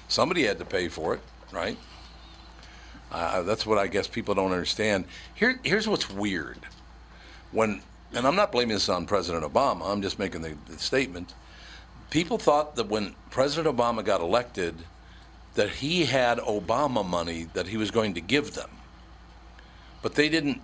[0.10, 1.22] somebody had to pay for it,
[1.54, 1.78] right?
[3.12, 5.06] Uh, that's what I guess people don't understand.
[5.36, 6.58] Here, here's what's weird.
[7.52, 7.82] When,
[8.16, 9.90] and I'm not blaming this on President Obama.
[9.92, 11.34] I'm just making the, the statement.
[12.10, 14.76] People thought that when President Obama got elected,
[15.56, 18.70] that he had Obama money that he was going to give them,
[20.02, 20.62] but they didn't.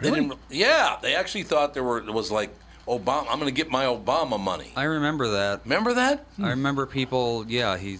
[0.00, 0.20] They Really?
[0.22, 0.38] didn't.
[0.50, 2.50] Yeah, they actually thought there were it was like
[2.86, 3.26] Obama.
[3.30, 4.72] I'm going to get my Obama money.
[4.76, 5.62] I remember that.
[5.64, 6.24] Remember that?
[6.42, 7.44] I remember people.
[7.48, 7.98] Yeah, he.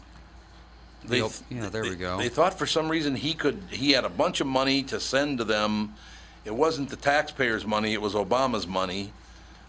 [1.04, 1.18] They.
[1.50, 2.18] Yeah, there we go.
[2.18, 3.60] They thought for some reason he could.
[3.70, 5.94] He had a bunch of money to send to them.
[6.44, 7.92] It wasn't the taxpayers' money.
[7.92, 9.12] It was Obama's money.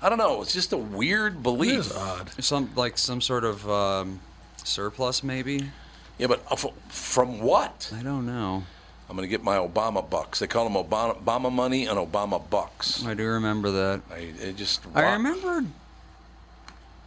[0.02, 0.42] I don't know.
[0.42, 1.72] It's just a weird belief.
[1.72, 2.44] It is odd.
[2.44, 4.20] Some like some sort of um,
[4.64, 5.70] surplus, maybe.
[6.18, 6.56] Yeah, but uh,
[6.90, 7.92] from what?
[7.98, 8.64] I don't know.
[9.10, 10.40] I'm going to get my Obama bucks.
[10.40, 13.06] They call them Obama, Obama money and Obama bucks.
[13.06, 14.02] I do remember that.
[14.12, 14.82] I, it just.
[14.96, 15.66] I remember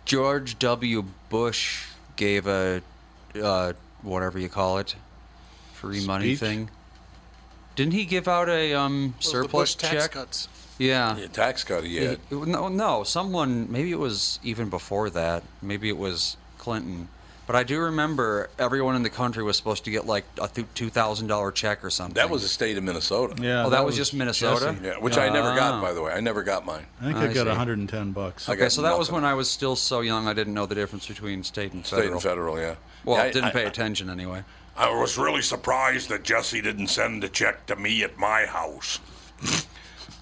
[0.04, 1.04] George W.
[1.28, 2.82] Bush gave a
[3.42, 4.94] uh, whatever you call it,
[5.74, 6.70] free money thing.
[7.76, 10.10] Didn't he give out a um, Those surplus the Bush tax check?
[10.12, 10.48] cuts.
[10.78, 11.16] Yeah.
[11.16, 11.84] Yeah, tax cut.
[11.84, 12.00] Yeah.
[12.12, 13.70] It- it- no, no, someone.
[13.70, 15.42] Maybe it was even before that.
[15.62, 17.08] Maybe it was Clinton.
[17.46, 20.90] But I do remember everyone in the country was supposed to get like a two
[20.90, 22.14] thousand dollar check or something.
[22.14, 23.40] That was the state of Minnesota.
[23.40, 23.66] Yeah.
[23.66, 24.72] Oh, that was just Minnesota?
[24.72, 24.84] Jesse.
[24.84, 25.80] Yeah, which I never got, Ah.
[25.80, 26.12] by the way.
[26.12, 26.86] I never got mine.
[27.00, 27.48] I think I, I got see.
[27.48, 28.48] 110 bucks.
[28.48, 30.26] I Okay, so that was when I was still so young.
[30.26, 32.18] I didn't know the difference between state and federal.
[32.20, 32.54] State federal.
[32.56, 32.74] and federal, yeah.
[33.04, 34.42] Well, Yeah, I- didn't I- pay attention anyway.
[34.76, 39.00] I was really surprised that Jesse didn't send a check to me at my house.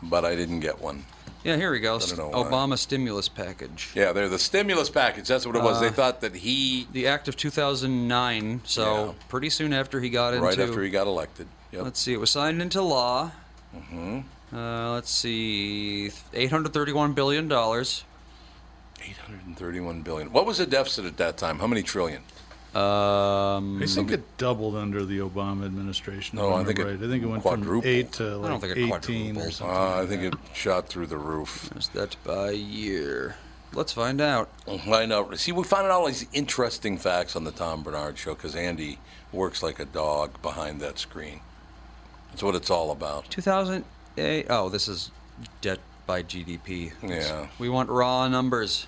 [0.07, 1.07] But I didn't get one.
[1.45, 1.99] Yeah, here we go.
[1.99, 2.39] don't why.
[2.43, 3.91] Obama stimulus package.
[3.95, 5.29] Yeah, they're the stimulus package.
[5.29, 5.81] That's what it was.
[5.81, 8.61] they thought that he, The act of 2009.
[8.65, 9.13] So Yeah.
[9.29, 10.45] pretty soon after he got into.
[10.47, 11.47] right after he got elected.
[11.73, 11.85] Yep.
[11.85, 12.13] Let's see.
[12.13, 13.31] It was signed into law.
[13.75, 14.57] Mm-hmm.
[14.57, 16.11] Uh, let's see.
[16.35, 18.05] 831 billion dollars.
[19.01, 20.33] 831 billion.
[20.33, 21.59] What was the deficit at that time?
[21.61, 22.23] How many trillion?
[22.75, 26.39] Um, I think it doubled under the Obama administration.
[26.39, 27.07] No, I think remember it.
[27.07, 27.87] I think it went from quadrupled.
[27.87, 29.53] eight to I don't think it 18 or quadrupled.
[29.53, 29.77] something.
[29.77, 30.35] Uh, I think that.
[30.35, 31.71] it shot through the roof.
[31.77, 33.37] is that by year?
[33.73, 34.51] Let's find out.
[34.69, 35.33] I know.
[35.35, 38.99] See, we find out all these interesting facts on the Tom Barnard Show because Andy
[39.33, 41.41] works like a dog behind that screen.
[42.31, 43.31] That's what it's all about.
[43.31, 44.47] 2008.
[44.51, 45.11] Oh, this is
[45.61, 46.93] debt by GDP.
[47.03, 47.49] Yeah.
[47.59, 48.87] We want raw numbers.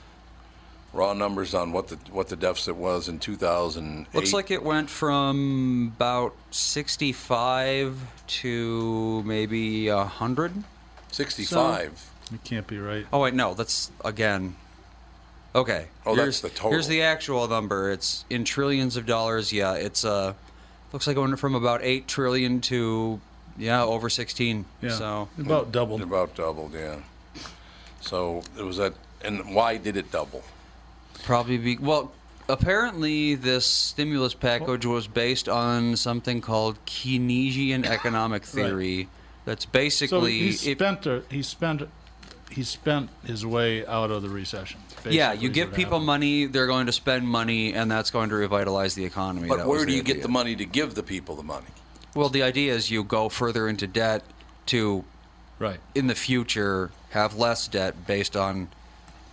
[0.96, 4.14] Raw numbers on what the what the deficit was in 2008.
[4.14, 10.64] Looks like it went from about 65 to maybe 100.
[11.12, 12.11] 65.
[12.32, 13.06] It can't be right.
[13.12, 14.56] Oh wait, no, that's again.
[15.54, 15.87] Okay.
[16.04, 16.72] Oh, here's, that's the total.
[16.72, 17.90] Here's the actual number.
[17.90, 19.52] It's in trillions of dollars.
[19.52, 20.35] Yeah, it's uh,
[20.92, 23.20] looks like it went from about eight trillion to
[23.56, 24.64] yeah over 16.
[24.82, 24.90] Yeah.
[24.90, 26.02] So about doubled.
[26.02, 26.96] About doubled, yeah.
[28.00, 30.42] So it was that, and why did it double?
[31.24, 32.12] Probably be well.
[32.48, 39.09] Apparently, this stimulus package was based on something called Keynesian economic theory.
[39.44, 41.83] That's So basically he if- spent a, he spent
[42.50, 44.79] he spent his way out of the recession.
[45.05, 46.07] yeah, you give people happened.
[46.07, 49.48] money, they're going to spend money, and that's going to revitalize the economy.
[49.48, 51.66] But That where do you get the money to give the people the money?
[52.14, 54.22] Well, the idea is you go further into debt
[54.66, 55.05] to,
[55.59, 58.68] right, in the future, have less debt based on,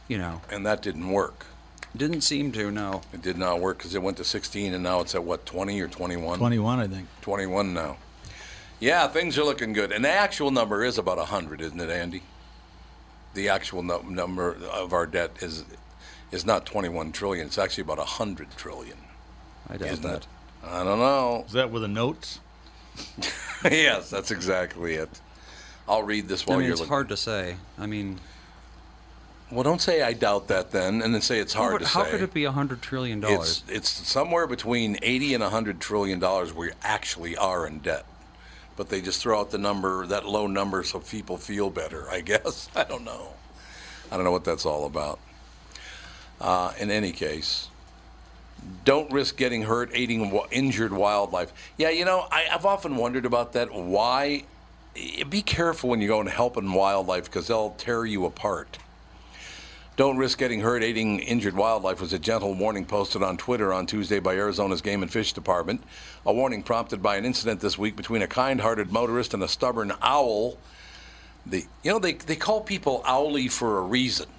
[0.08, 0.42] you know.
[0.52, 1.46] And that didn't work.
[1.96, 3.02] Didn't seem to, no.
[3.14, 5.80] It did not work because it went to 16, and now it's at what 20
[5.80, 6.40] or 21?
[6.40, 7.08] 21, I think.
[7.22, 7.98] 21 now.
[8.80, 12.24] Yeah, things are looking good, and the actual number is about 100, isn't it, Andy?
[13.36, 15.64] The actual no- number of our debt is
[16.32, 17.46] is not 21 trillion.
[17.46, 18.98] It's actually about 100 trillion.
[19.70, 20.18] I doubt isn't that.
[20.24, 20.28] it?
[20.66, 21.44] I don't know.
[21.46, 22.40] Is that with the notes?
[23.64, 25.10] yes, that's exactly it.
[25.88, 26.90] I'll read this I mean, you're it's looking.
[26.90, 27.56] hard to say.
[27.78, 28.20] I mean,
[29.54, 32.12] Well, don't say I doubt that then, and then say it's hard to how say.
[32.12, 33.64] could it be a hundred trillion dollars?
[33.68, 38.06] it's somewhere between 80 and 100 trillion dollars we actually are in debt.
[38.76, 42.10] But they just throw out the number, that low number, so people feel better.
[42.10, 43.34] I guess I don't know.
[44.12, 45.20] I don't know what that's all about.
[46.42, 47.70] Uh, in any case,
[48.86, 51.54] don't risk getting hurt aiding injured wildlife.
[51.78, 53.72] Yeah, you know, I, I've often wondered about that.
[53.72, 54.46] Why?
[55.30, 58.80] Be careful when you go and helping wildlife because they'll tear you apart.
[59.96, 63.86] Don't risk getting hurt aiding injured wildlife was a gentle warning posted on Twitter on
[63.86, 65.84] Tuesday by Arizona's Game and Fish Department.
[66.26, 69.94] A warning prompted by an incident this week between a kind-hearted motorist and a stubborn
[70.02, 70.58] owl.
[71.46, 74.30] The you know they they call people owly for a reason.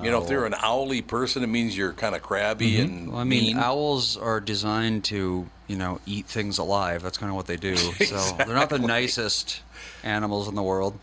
[0.00, 0.46] You know, if they're oh.
[0.46, 2.82] an owly person, it means you're kind of crabby mm-hmm.
[2.82, 3.58] and Well, I mean, mean.
[3.58, 7.02] owls are designed to, you know, eat things alive.
[7.02, 7.74] That's kind of what they do.
[8.06, 9.60] So they're not the nicest
[10.04, 10.96] animals in the world.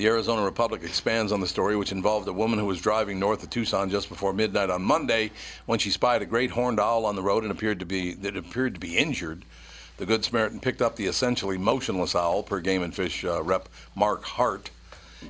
[0.00, 3.42] The Arizona Republic expands on the story, which involved a woman who was driving north
[3.42, 5.30] of Tucson just before midnight on Monday
[5.66, 8.34] when she spied a great horned owl on the road and appeared to be that
[8.34, 9.44] appeared to be injured.
[9.98, 13.68] The Good Samaritan picked up the essentially motionless owl, per Game and Fish uh, rep
[13.94, 14.70] Mark Hart,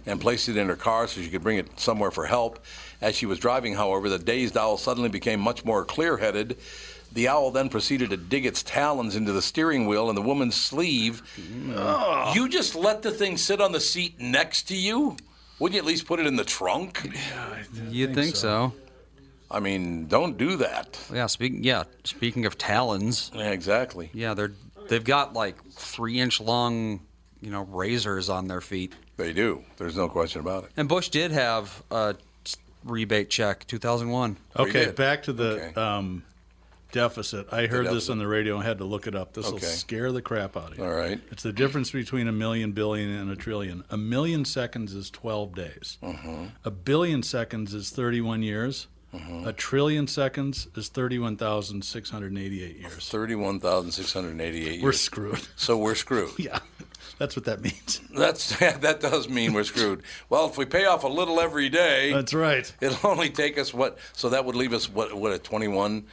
[0.07, 2.65] and placed it in her car so she could bring it somewhere for help.
[3.01, 6.57] As she was driving, however, the dazed owl suddenly became much more clear-headed.
[7.13, 10.55] The owl then proceeded to dig its talons into the steering wheel and the woman's
[10.55, 11.23] sleeve.
[12.35, 15.17] You just let the thing sit on the seat next to you?
[15.59, 17.11] Wouldn't you at least put it in the trunk?
[17.13, 17.57] Yeah,
[17.91, 18.73] You'd think, so.
[19.51, 20.99] I mean, don't do that.
[21.13, 21.27] Yeah.
[21.27, 21.65] Speaking.
[21.65, 21.83] Yeah.
[22.05, 23.31] Speaking of talons.
[23.35, 24.11] Yeah, exactly.
[24.15, 24.53] Yeah, they're
[24.89, 27.01] they've got like three inch long,
[27.41, 28.95] you know, razors on their feet.
[29.17, 29.65] They do.
[29.77, 30.71] There's no question about it.
[30.77, 32.15] And Bush did have a
[32.85, 34.37] rebate check, 2001.
[34.57, 35.81] Okay, back to the Okay.
[35.81, 36.23] um,
[36.93, 37.53] deficit.
[37.53, 39.33] I heard this on the radio and had to look it up.
[39.35, 39.67] This will Okay.
[39.67, 40.85] scare the crap out of you.
[40.85, 41.21] All right.
[41.31, 43.85] It's the difference between a million, billion, and a trillion.
[43.91, 45.99] A million seconds is 12 days.
[46.03, 46.45] Mm-hmm.
[46.65, 48.87] A billion seconds is 31 years.
[49.15, 49.49] Mm-hmm.
[49.49, 53.09] A trillion seconds is 31,688 years.
[53.09, 54.83] 31,688 years.
[54.83, 55.41] We're screwed.
[55.57, 56.31] so we're screwed.
[56.39, 56.61] yeah,
[57.19, 58.01] that's what that means.
[58.17, 60.03] That's that does mean we're screwed.
[60.29, 62.73] Well, if we pay off a little every day, That's right.
[62.81, 63.99] it'll only take us what?
[64.13, 65.13] So that would leave us what?
[65.15, 66.07] What a 21?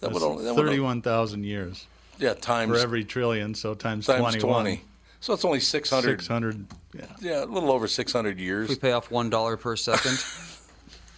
[0.00, 1.86] That would only that 31,000 years
[2.18, 4.64] yeah times for every trillion, so times, times 21.
[4.64, 4.80] 20.
[5.20, 6.20] So it's only 600.
[6.20, 6.66] 600.
[6.94, 7.06] Yeah.
[7.20, 8.68] Yeah, a little over 600 years.
[8.68, 10.18] We pay off one dollar per second.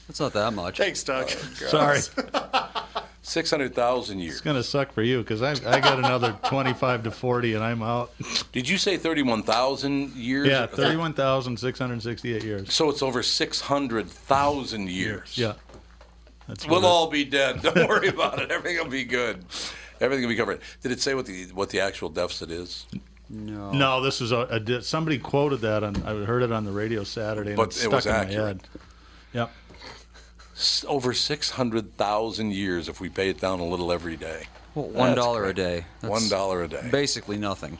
[0.07, 0.79] That's not that much.
[0.79, 1.29] Thanks, Doug.
[1.29, 2.01] Oh, Sorry.
[3.27, 4.35] 600,000 years.
[4.35, 7.65] It's going to suck for you because I, I got another 25 to 40 and
[7.65, 8.13] I'm out.
[8.53, 10.47] Did you say 31,000 years?
[10.47, 12.73] Yeah, 31,668 years.
[12.73, 15.37] So it's over 600,000 years.
[15.37, 15.55] Yeah.
[16.49, 17.63] That's We'll all be dead.
[17.63, 18.51] Don't worry about it.
[18.51, 19.45] Everything will be good.
[20.01, 20.61] Everything will be covered.
[20.83, 22.87] Did it say what the what the actual deficit is?
[23.29, 23.73] No.
[23.73, 27.03] No, this is a, a somebody quoted that on I heard it on the radio
[27.03, 28.61] Saturday and But it it stuck was in my head.
[29.33, 29.51] Yep.
[30.89, 34.45] Over 600,000 years if we pay it down a little every day.
[34.75, 35.85] Well, one a day.
[36.01, 36.89] That's One dollar a day.
[36.91, 37.79] Basically nothing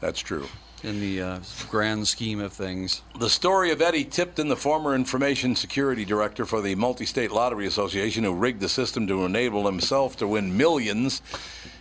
[0.00, 0.46] That's true.
[0.82, 1.38] In the uh,
[1.68, 3.02] grand scheme of things.
[3.18, 7.66] The story of Eddie Tipton, the former information security director for the Multi State Lottery
[7.66, 11.20] Association, who rigged the system to enable himself to win millions,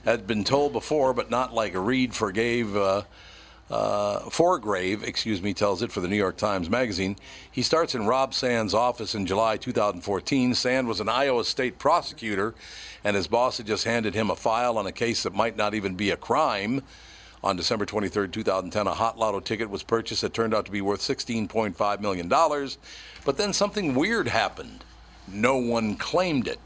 [0.03, 2.75] had been told before, but not like Reid forgave.
[2.75, 3.03] Uh,
[3.69, 7.15] uh, Forgrave, excuse me, tells it for the New York Times Magazine.
[7.51, 10.55] He starts in Rob Sand's office in July 2014.
[10.55, 12.55] Sand was an Iowa state prosecutor,
[13.03, 15.75] and his boss had just handed him a file on a case that might not
[15.75, 16.81] even be a crime.
[17.41, 20.81] On December 23, 2010, a hot lotto ticket was purchased that turned out to be
[20.81, 22.27] worth $16.5 million.
[22.27, 24.83] But then something weird happened.
[25.25, 26.59] No one claimed it.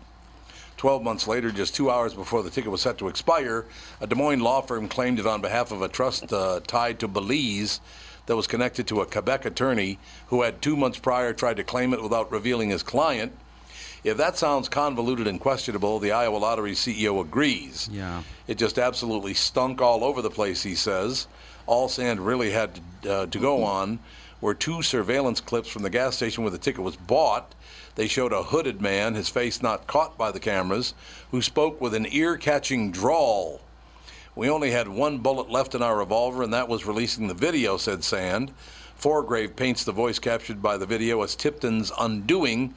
[0.78, 3.66] 12 months later, just two hours before the ticket was set to expire,
[4.02, 7.08] a Des Moines law firm claimed it on behalf of a trust uh, tied to
[7.08, 7.80] Belize
[8.26, 11.94] that was connected to a Quebec attorney who had two months prior tried to claim
[11.94, 13.32] it without revealing his client.
[14.04, 17.90] If that sounds convoluted and questionable, the Iowa Lottery CEO agrees.
[17.92, 18.24] Yeah.
[18.48, 21.28] It just absolutely stunk all over the place, he says.
[21.66, 24.00] All Sand really had to, uh, to go on
[24.42, 27.56] were two surveillance clips from the gas station where the ticket was bought.
[27.96, 30.94] They showed a hooded man, his face not caught by the cameras,
[31.32, 33.62] who spoke with an ear catching drawl.
[34.36, 37.78] We only had one bullet left in our revolver, and that was releasing the video,
[37.78, 38.52] said Sand.
[38.96, 42.74] Forgrave paints the voice captured by the video as Tipton's undoing.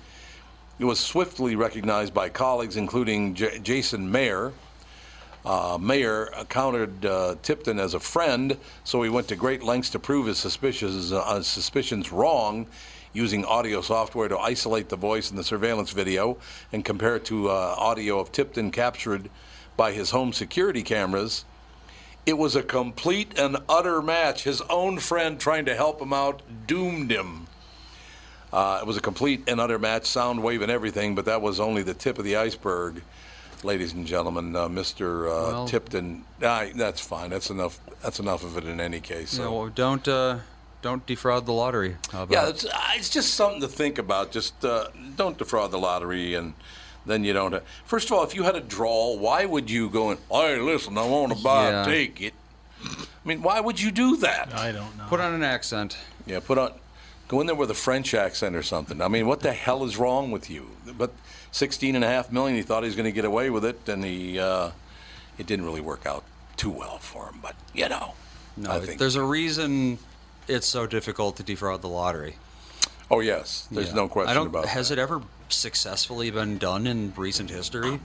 [0.78, 4.52] It was swiftly recognized by colleagues, including J- Jason Mayer.
[5.42, 9.98] Uh, Mayer countered uh, Tipton as a friend, so he went to great lengths to
[9.98, 12.66] prove his suspicions, uh, suspicions wrong,
[13.14, 16.36] using audio software to isolate the voice in the surveillance video
[16.72, 19.30] and compare it to uh, audio of Tipton captured
[19.78, 21.46] by his home security cameras.
[22.26, 24.44] It was a complete and utter match.
[24.44, 27.45] His own friend trying to help him out doomed him.
[28.52, 31.58] Uh, it was a complete and utter match, sound wave and everything, but that was
[31.60, 33.02] only the tip of the iceberg,
[33.62, 34.54] ladies and gentlemen.
[34.54, 35.26] Uh, Mr.
[35.26, 37.30] Uh, Well- Tipton, that's fine.
[37.30, 37.80] That's enough.
[38.02, 39.30] That's enough of it in any case.
[39.30, 39.44] So.
[39.44, 40.38] know, well, don't uh,
[40.82, 41.96] don't defraud the lottery.
[42.12, 44.30] How about Yeah, it's, uh, it's just something to think about.
[44.30, 46.54] Just uh, don't defraud the lottery, and
[47.04, 47.60] then you don't.
[47.84, 50.96] First of all, if you had a draw, why would you go and hey, listen,
[50.96, 51.82] I want to buy Yeah.
[51.82, 52.34] a ticket?
[52.84, 54.54] I mean, why would you do that?
[54.54, 55.04] I don't know.
[55.08, 55.96] put on an accent?
[56.26, 56.72] Yeah, put on,
[57.28, 59.00] go in there with a French accent or something.
[59.00, 60.70] I mean, what the hell is wrong with you?
[60.96, 61.12] But
[61.52, 63.88] sixteen and a half million, he thought he was going to get away with it,
[63.88, 64.70] and he, uh,
[65.38, 66.24] it didn't really work out
[66.56, 67.38] too well for him.
[67.42, 68.14] But you know,
[68.56, 68.98] No, think.
[68.98, 69.98] there's a reason
[70.48, 72.36] it's so difficult to defraud the lottery.
[73.10, 73.94] Oh yes, there's Yeah.
[73.94, 74.98] no question I don't, about Has that.
[74.98, 78.00] it ever successfully been done in recent history?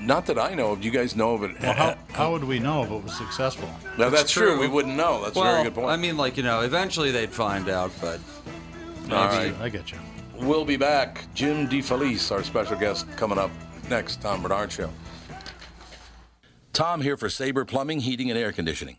[0.00, 0.80] Not that I know of.
[0.80, 1.60] Do you guys know of it?
[1.60, 3.68] Well, how, how would we know if it was successful?
[3.96, 4.58] No, that's, true.
[4.58, 5.22] We wouldn't know.
[5.24, 5.88] That's a very good point.
[5.88, 8.20] I mean, like you know, eventually they'd find out, but
[9.02, 9.14] maybe.
[9.14, 9.54] All right.
[9.60, 9.98] I get you.
[10.36, 11.24] We'll be back.
[11.34, 13.50] Jim DeFelice, our special guest, coming up
[13.90, 14.22] next.
[14.22, 14.90] Tom Barnard Show.
[16.72, 18.98] Tom here for Sabre Plumbing, Heating, and Air Conditioning.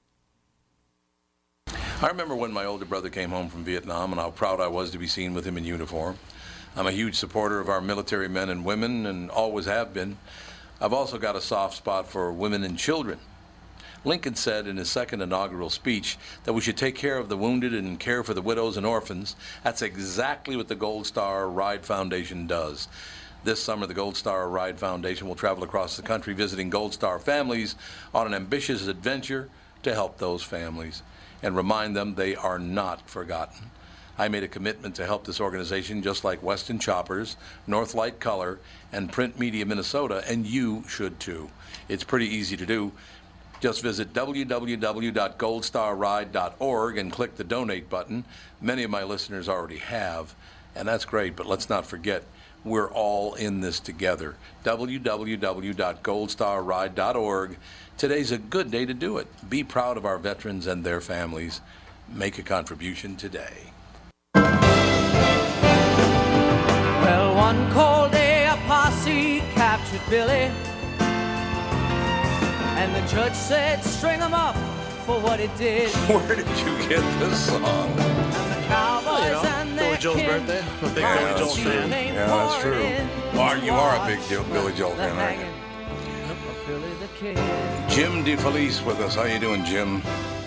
[2.01, 4.89] I remember when my older brother came home from Vietnam and how proud I was
[4.89, 6.17] to be seen with him in uniform.
[6.75, 10.17] I'm a huge supporter of our military men and women and always have been.
[10.81, 13.19] I've also got a soft spot for women and children.
[14.03, 17.73] Lincoln said in his second inaugural speech that we should take care of the wounded
[17.75, 19.35] and care for the widows and orphans.
[19.63, 22.87] That's exactly what the Gold Star Ride Foundation does.
[23.43, 27.19] This summer, the Gold Star Ride Foundation will travel across the country visiting Gold Star
[27.19, 27.75] families
[28.11, 29.49] on an ambitious adventure
[29.83, 31.03] to help those families
[31.41, 33.71] and remind them they are not forgotten.
[34.17, 37.37] I made a commitment to help this organization just like Weston Choppers,
[37.67, 38.59] Northlight Color,
[38.91, 41.49] and Print Media Minnesota, and you should too.
[41.89, 42.91] It's pretty easy to do.
[43.61, 48.25] Just visit www.goldstarride.org and click the donate button.
[48.59, 50.35] Many of my listeners already have,
[50.75, 52.23] and that's great, but let's not forget
[52.63, 54.35] we're all in this together.
[54.63, 57.57] www.goldstarride.org.
[57.97, 59.27] Today's a good day to do it.
[59.49, 61.61] Be proud of our veterans and their families.
[62.09, 63.71] Make a contribution today.
[67.03, 70.51] Well, one cold day, a posse captured Billy.
[72.77, 74.55] And the judge said, string him up
[75.05, 75.89] for what he did.
[76.09, 78.50] Where did you get this song?
[80.01, 80.59] Joel's birthday.
[80.81, 81.89] I'm a big Yeah, Billy Joel that's fan.
[81.91, 82.71] Yeah, that's true.
[82.73, 85.45] pouring in Well, you are a big Joe- Billy Joel the fan, aren't you?
[85.45, 87.89] hanging Billy the Kid.
[87.89, 89.13] Jim DeFelice with us.
[89.13, 90.01] How you doing, Jim?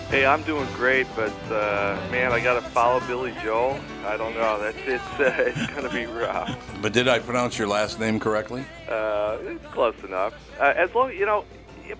[0.09, 3.79] Hey, I'm doing great, but uh, man, I got to follow Billy Joel.
[4.05, 4.59] I don't know.
[4.59, 6.57] That's it's uh, it's gonna be rough.
[6.81, 8.65] But did I pronounce your last name correctly?
[8.89, 10.33] Uh, it's close enough.
[10.59, 11.45] Uh, as long you know,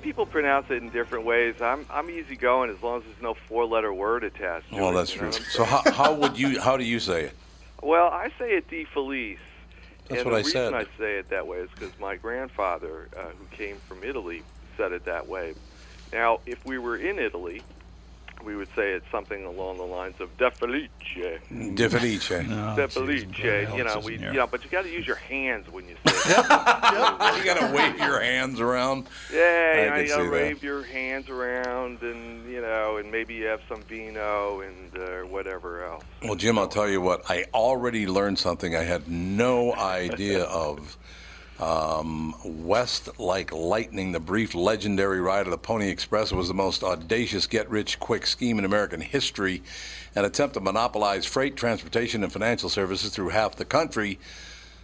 [0.02, 1.56] people pronounce it in different ways.
[1.62, 4.70] I'm I'm easygoing as long as there's no four-letter word attached.
[4.70, 5.32] To Well, it, that's true.
[5.32, 7.34] So how, how would you how do you say it?
[7.86, 9.38] Well, I say it De Felice.
[10.08, 10.74] That's and what the I reason said.
[10.74, 14.42] I say it that way is because my grandfather, uh, who came from Italy,
[14.76, 15.54] said it that way.
[16.12, 17.62] Now, if we were in Italy,
[18.46, 20.90] we would say it's something along the lines of De Felice.
[21.10, 22.30] De Felice.
[22.30, 23.26] De Felice,
[23.76, 26.14] you know, we, you know, but you got to use your hands when you say
[26.16, 27.38] it.
[27.38, 29.08] you got to wave your hands around.
[29.34, 30.32] Yeah, I you, know, you gotta see that.
[30.32, 35.22] wave your hands around, and you know, and maybe you have some vino and uh,
[35.28, 36.04] whatever else.
[36.22, 37.30] Well, Jim, I'll tell you what.
[37.30, 40.98] I already learned something I had no idea of.
[41.60, 46.84] Um, West like lightning, the brief legendary ride of the Pony Express was the most
[46.84, 49.64] audacious get-rich-quick scheme in American history,
[50.16, 54.20] an attempt to monopolize freight, transportation, and financial services through half the country.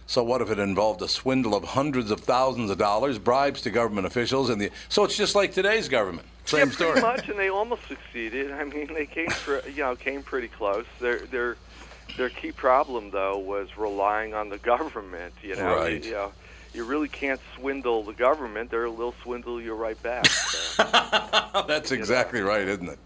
[0.06, 3.70] So what if it involved a swindle of hundreds of thousands of dollars, bribes to
[3.70, 6.26] government officials, and the so it's just like today's government.
[6.44, 7.00] Same yeah, story.
[7.00, 8.50] much, and they almost succeeded.
[8.50, 10.86] I mean, they came, pr- you know, came pretty close.
[11.00, 11.56] Their their
[12.16, 15.34] their key problem though was relying on the government.
[15.42, 16.04] You know, Right.
[16.04, 16.32] you, know,
[16.74, 18.70] you really can't swindle the government.
[18.70, 20.26] They're they'll swindle you right back.
[20.26, 20.82] So.
[21.66, 22.98] That's exactly right, isn't it?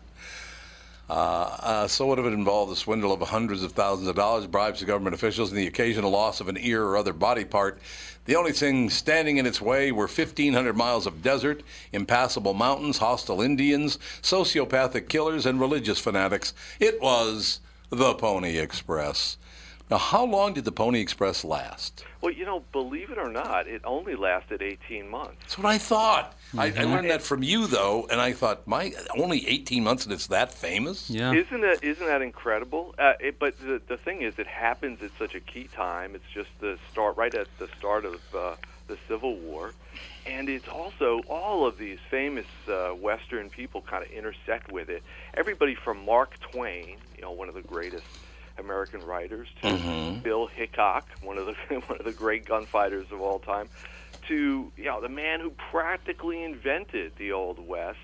[1.09, 4.81] Uh, uh, so would have involved the swindle of hundreds of thousands of dollars, bribes
[4.81, 7.79] to government officials, and the occasional loss of an ear or other body part.
[8.25, 11.63] The only thing standing in its way were 1,500 miles of desert,
[11.93, 16.53] impassable mountains, hostile Indians, sociopathic killers, and religious fanatics.
[16.81, 17.61] It was
[17.91, 19.37] the Pony Express.
[19.89, 22.05] Now, how long did the Pony Express last?
[22.21, 25.37] Well, you know, believe it or not, it only lasted 18 months.
[25.43, 26.35] That's what I thought.
[26.59, 26.91] I, I Mhm.
[26.91, 30.53] learned that from you, though, and I thought, my only 18 months and it's that
[30.53, 31.09] famous?
[31.09, 32.97] Yeah, Isn't that isn't that incredible?
[32.99, 36.17] Uh, it, but the the thing is, it happens at such a key time.
[36.17, 38.57] It's just the start right at the start of uh,
[38.89, 39.73] the Civil War,
[40.25, 45.05] and it's also all of these famous uh, Western people kind of intersect with it.
[45.35, 48.07] Everybody from Mark Twain, you know, one of the greatest
[48.59, 50.23] American writers, to Mhm.
[50.23, 51.53] Bill Hickok, one of the
[51.87, 53.69] one of the great gunfighters of all time,
[54.29, 57.99] to you know the man who practically invented the Old West,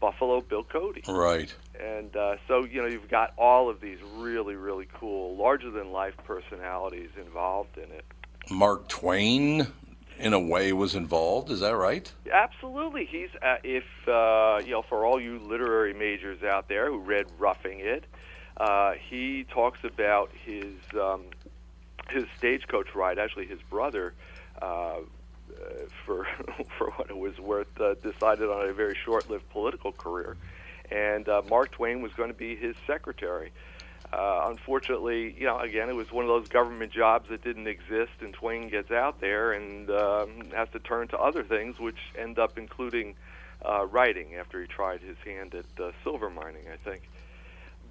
[0.00, 1.02] Buffalo Bill Cody.
[1.08, 1.54] Right.
[1.80, 5.92] And uh, so, you know, you've got all of these really, really cool, larger than
[5.92, 8.04] life personalities involved in it.
[8.50, 9.66] Mark Twain,
[10.18, 11.50] in a way, was involved.
[11.50, 12.12] Is that right?
[12.30, 13.06] Absolutely.
[13.06, 17.26] He's, uh, if, uh, you know, for all you literary majors out there who read
[17.38, 18.04] Roughing It,
[18.56, 21.22] uh, he talks about his, um,
[22.10, 23.18] his stagecoach ride.
[23.18, 24.14] Actually, his brother,
[24.62, 25.00] uh, uh,
[26.04, 26.26] for,
[26.78, 30.36] for what it was worth, uh, decided on a very short lived political career.
[30.90, 33.50] And uh, Mark Twain was going to be his secretary.
[34.12, 38.12] Uh, unfortunately, you know, again, it was one of those government jobs that didn't exist,
[38.20, 42.38] and Twain gets out there and um, has to turn to other things, which end
[42.38, 43.16] up including
[43.64, 47.02] uh, writing after he tried his hand at uh, silver mining, I think.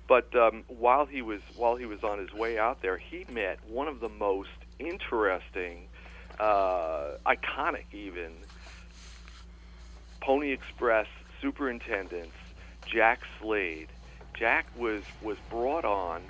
[0.07, 3.59] But um, while he was while he was on his way out there, he met
[3.67, 4.49] one of the most
[4.79, 5.87] interesting,
[6.39, 8.31] uh, iconic, even
[10.19, 11.07] Pony Express
[11.41, 12.35] superintendents,
[12.85, 13.87] Jack Slade.
[14.33, 16.21] Jack was was brought on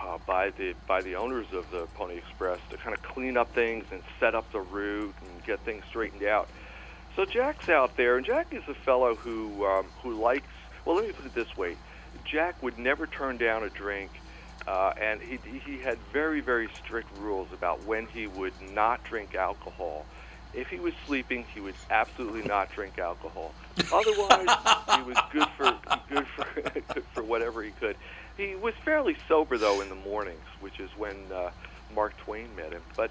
[0.00, 3.52] uh, by the by the owners of the Pony Express to kind of clean up
[3.54, 6.48] things and set up the route and get things straightened out.
[7.16, 10.46] So Jack's out there, and Jack is a fellow who um, who likes.
[10.84, 11.76] Well, let me put it this way:
[12.30, 14.10] Jack would never turn down a drink,
[14.66, 19.34] uh, and he he had very very strict rules about when he would not drink
[19.34, 20.04] alcohol.
[20.54, 23.52] If he was sleeping, he would absolutely not drink alcohol.
[23.92, 24.48] Otherwise,
[24.96, 26.46] he was good for good for
[26.94, 27.96] good for whatever he could.
[28.36, 31.50] He was fairly sober though in the mornings, which is when uh,
[31.94, 32.82] Mark Twain met him.
[32.96, 33.10] But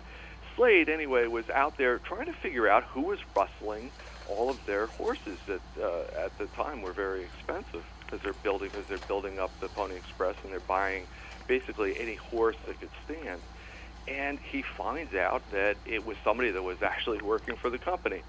[0.55, 3.91] Slade, anyway, was out there trying to figure out who was rustling
[4.27, 8.69] all of their horses that uh, at the time were very expensive because they're building
[8.71, 11.07] because they're building up the Pony Express and they're buying
[11.47, 13.41] basically any horse that could stand.
[14.07, 18.23] And he finds out that it was somebody that was actually working for the company.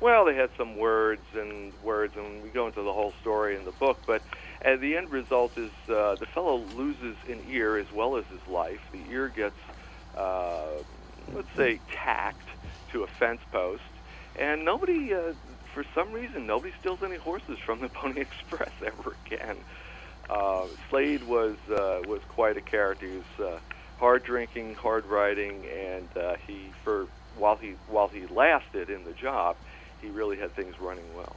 [0.00, 3.64] Well, they had some words and words, and we go into the whole story in
[3.64, 3.98] the book.
[4.06, 4.22] But
[4.64, 8.40] uh, the end result is uh, the fellow loses an ear as well as his
[8.48, 8.80] life.
[8.92, 9.56] The ear gets,
[10.18, 10.82] uh,
[11.32, 12.48] let's say, tacked
[12.92, 13.82] to a fence post,
[14.34, 15.34] and nobody, uh,
[15.72, 19.56] for some reason, nobody steals any horses from the Pony Express ever again.
[20.28, 23.06] Uh, Slade was uh, was quite a character.
[23.06, 23.58] He was uh,
[23.98, 27.06] hard drinking, hard riding, and uh, he for
[27.36, 29.56] while he while he lasted in the job,
[30.00, 31.36] he really had things running well.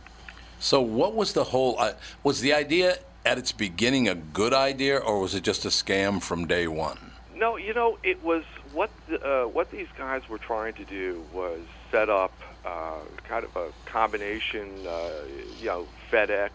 [0.59, 1.79] So, what was the whole?
[1.79, 5.69] Uh, was the idea at its beginning a good idea, or was it just a
[5.69, 7.11] scam from day one?
[7.35, 11.23] No, you know, it was what the, uh, what these guys were trying to do
[11.33, 11.59] was
[11.91, 12.31] set up
[12.65, 15.23] uh, kind of a combination, uh,
[15.59, 16.51] you know, FedEx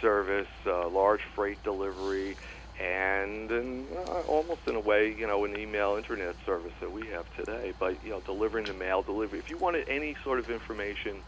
[0.00, 2.36] service, uh, large freight delivery,
[2.80, 7.08] and, and uh, almost in a way, you know, an email internet service that we
[7.08, 7.72] have today.
[7.78, 9.38] But you know, delivering the mail delivery.
[9.40, 11.24] If you wanted any sort of information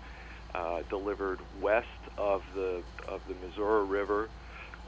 [0.54, 1.86] uh, delivered west
[2.18, 4.30] of the of the Missouri River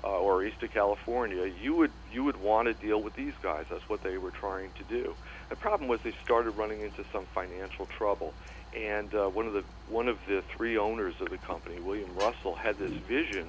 [0.05, 3.67] uh, or east of California, you would you would want to deal with these guys.
[3.71, 5.17] That's what they were trying to do.
[5.51, 8.35] The problem was they started running into some financial trouble,
[8.77, 12.55] and uh, one of the one of the three owners of the company, William Russell,
[12.55, 13.49] had this vision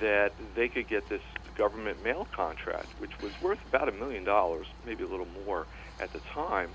[0.00, 1.20] that they could get this
[1.56, 5.66] government mail contract, which was worth about a million dollars, maybe a little more
[6.00, 6.70] at the time,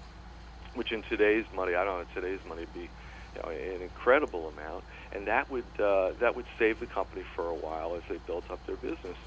[0.75, 2.89] which in today's money, I don't know, today's money would be
[3.35, 7.47] you know, an incredible amount, and that would uh, that would save the company for
[7.47, 9.17] a while as they built up their business.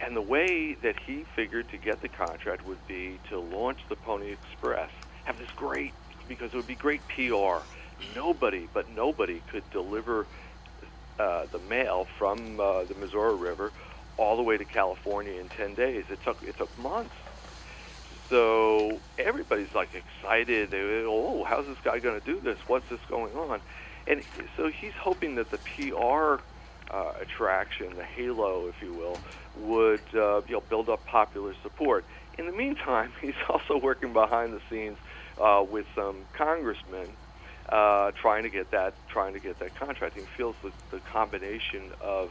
[0.00, 3.96] And the way that he figured to get the contract would be to launch the
[3.96, 4.90] Pony Express,
[5.24, 5.94] have this great
[6.28, 7.62] because it would be great PR.
[8.14, 10.26] Nobody, but nobody, could deliver
[11.18, 13.72] uh, the mail from uh, the Missouri River
[14.16, 16.04] all the way to California in 10 days.
[16.10, 17.14] It took it took months.
[18.30, 20.70] So everybody's like excited.
[20.70, 22.58] They, oh, how's this guy going to do this?
[22.66, 23.60] What's this going on?
[24.06, 24.22] And
[24.56, 26.42] so he's hoping that the PR
[26.92, 29.18] uh, attraction, the halo, if you will,
[29.56, 32.04] would uh, you know build up popular support.
[32.38, 34.98] In the meantime, he's also working behind the scenes
[35.40, 37.08] uh, with some congressmen
[37.70, 40.16] uh, trying to get that trying to get that contract.
[40.16, 42.30] He feels the, the combination of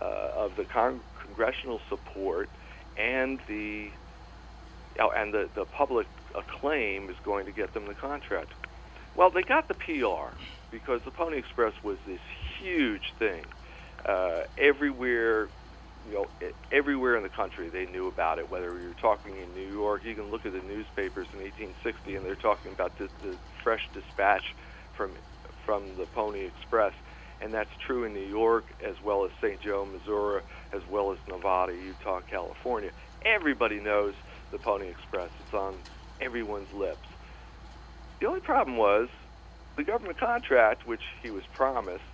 [0.00, 2.48] uh, of the con- congressional support
[2.96, 3.90] and the
[5.00, 8.52] oh, and the, the public acclaim is going to get them the contract.
[9.16, 10.36] Well, they got the PR
[10.70, 12.20] because the Pony Express was this
[12.60, 13.44] huge thing.
[14.04, 15.48] Uh, everywhere,
[16.06, 16.26] you know,
[16.72, 18.50] everywhere in the country they knew about it.
[18.50, 22.26] Whether you're talking in New York, you can look at the newspapers in 1860, and
[22.26, 24.44] they're talking about the, the fresh dispatch
[24.96, 25.16] from
[25.66, 26.92] from the Pony Express,
[27.40, 29.60] and that's true in New York as well as St.
[29.62, 30.42] Joe, Missouri,
[30.74, 32.90] as well as Nevada, Utah, California.
[33.24, 34.14] Everybody knows
[34.52, 35.30] the Pony Express.
[35.40, 35.80] It's on
[36.20, 37.08] everyone's lips.
[38.20, 39.08] The only problem was
[39.76, 42.04] the government contract, which he was promised,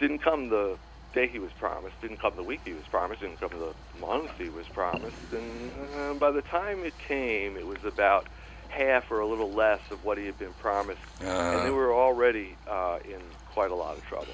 [0.00, 0.78] didn't come the
[1.14, 4.32] day he was promised, didn't come the week he was promised, didn't come the month
[4.38, 5.16] he was promised.
[5.32, 8.28] And uh, by the time it came, it was about
[8.68, 11.00] half or a little less of what he had been promised.
[11.20, 11.28] and
[11.62, 11.72] they Uh.
[11.72, 13.20] were already uh, in
[13.52, 14.26] quite a lot of trouble.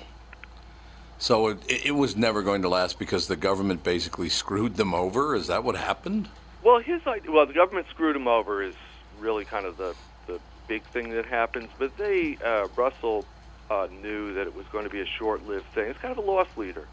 [1.19, 5.35] So it, it was never going to last because the government basically screwed them over.
[5.35, 6.29] Is that what happened?
[6.63, 8.75] Well, his idea, well, the government screwed him over is
[9.21, 9.95] really kind of the
[10.27, 11.69] the big thing that happens.
[11.79, 13.25] But they, uh, Russell,
[13.71, 15.89] uh, knew that it was going to be a short-lived thing.
[15.91, 16.87] It's kind of a loss leader,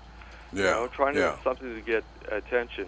[0.53, 1.35] you Yeah, know, trying to yeah.
[1.43, 2.87] something to get attention.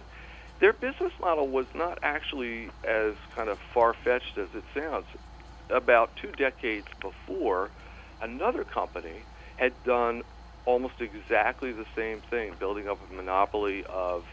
[0.60, 5.08] Their business model was not actually as kind of far-fetched as it sounds.
[5.70, 7.72] About two decades before,
[8.22, 9.26] another company
[9.58, 10.22] had done
[10.66, 14.24] almost exactly the same thing, building up a monopoly of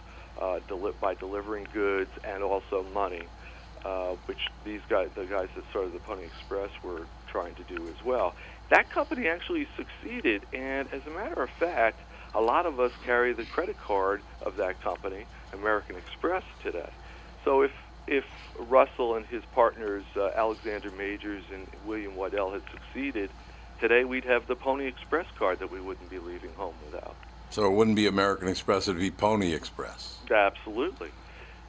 [0.41, 3.29] uh, deli- by delivering goods and also money,
[3.85, 7.89] uh, which these guys, the guys that started the Pony Express, were trying to do
[7.89, 8.35] as well.
[8.71, 12.01] That company actually succeeded, and as a matter of fact,
[12.35, 16.91] a lot of us carry the credit card of that company, American Express, today.
[17.45, 17.73] So if
[18.07, 18.25] if
[18.59, 23.31] Russell and his partners uh, Alexander Majors and William Waddell had succeeded,
[23.79, 27.17] today we'd have the Pony Express card that we wouldn't be leaving home without.
[27.51, 30.19] So it wouldn't be American Express; it'd be Pony Express.
[30.31, 31.11] Absolutely.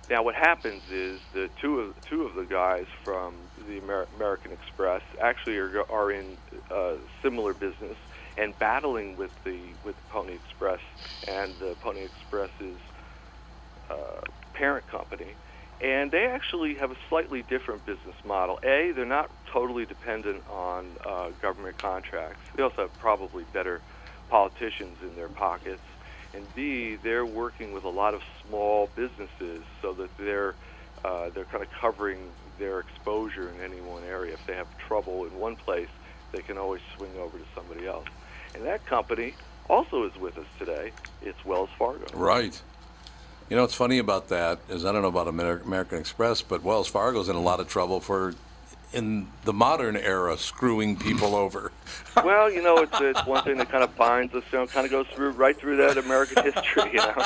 [0.09, 3.34] Now, what happens is that two of two of the guys from
[3.68, 6.38] the Amer- American Express actually are, are in
[6.70, 7.97] uh, similar business
[8.38, 10.79] and battling with the with Pony Express
[11.27, 12.79] and the Pony Express's
[13.89, 14.21] uh,
[14.53, 15.36] parent company,
[15.82, 18.59] and they actually have a slightly different business model.
[18.63, 22.41] A, they're not totally dependent on uh, government contracts.
[22.55, 23.82] They also have probably better
[24.29, 25.84] politicians in their pockets.
[26.34, 30.55] And B, they're working with a lot of small businesses so that they're
[31.03, 32.29] uh, they're kind of covering
[32.59, 34.36] their exposure in any one area.
[34.36, 35.89] If they have trouble in one place,
[36.32, 38.05] they can always swing over to somebody else.
[38.54, 39.34] And that company
[39.70, 40.91] also is with us today.
[41.22, 42.06] It's Wells Fargo.
[42.14, 42.60] Right.
[43.49, 46.88] You know what's funny about that is I don't know about American Express, but Wells
[46.88, 48.34] Fargo's in a lot of trouble for,
[48.93, 51.72] in the modern era, screwing people over.
[52.24, 54.86] well, you know, it's it's one thing that kind of binds us, you know, kind
[54.86, 57.14] of goes through right through that American history, you know.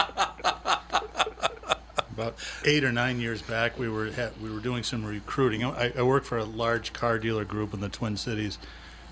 [2.13, 4.09] About eight or nine years back, we were
[4.41, 5.63] we were doing some recruiting.
[5.63, 8.57] I, I worked for a large car dealer group in the Twin Cities,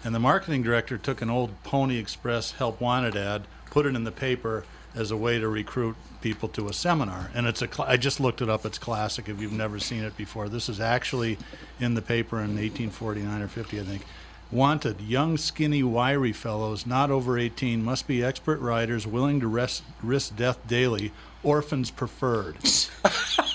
[0.04, 4.04] and the marketing director took an old Pony Express help wanted ad, put it in
[4.04, 7.32] the paper as a way to recruit people to a seminar.
[7.34, 8.66] And it's a cl- I just looked it up.
[8.66, 9.28] It's classic.
[9.28, 11.38] If you've never seen it before, this is actually
[11.80, 14.04] in the paper in 1849 or 50, I think.
[14.51, 19.82] Wanted young, skinny, wiry fellows not over 18 must be expert riders willing to rest,
[20.04, 21.12] risk death daily.
[21.41, 22.58] Orphans preferred.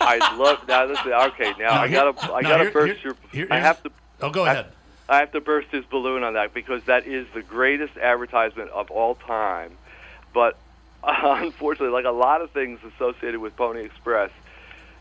[0.00, 0.86] I love now.
[0.86, 3.16] This is, okay, now Now, I gotta I gotta here- burst your.
[3.32, 3.90] here- I have to.
[4.20, 4.66] Oh, go I- ahead.
[5.08, 8.90] I have to burst his balloon on that because that is the greatest advertisement of
[8.90, 9.72] all time.
[10.34, 10.58] But
[11.02, 14.30] unfortunately, like a lot of things associated with Pony Express,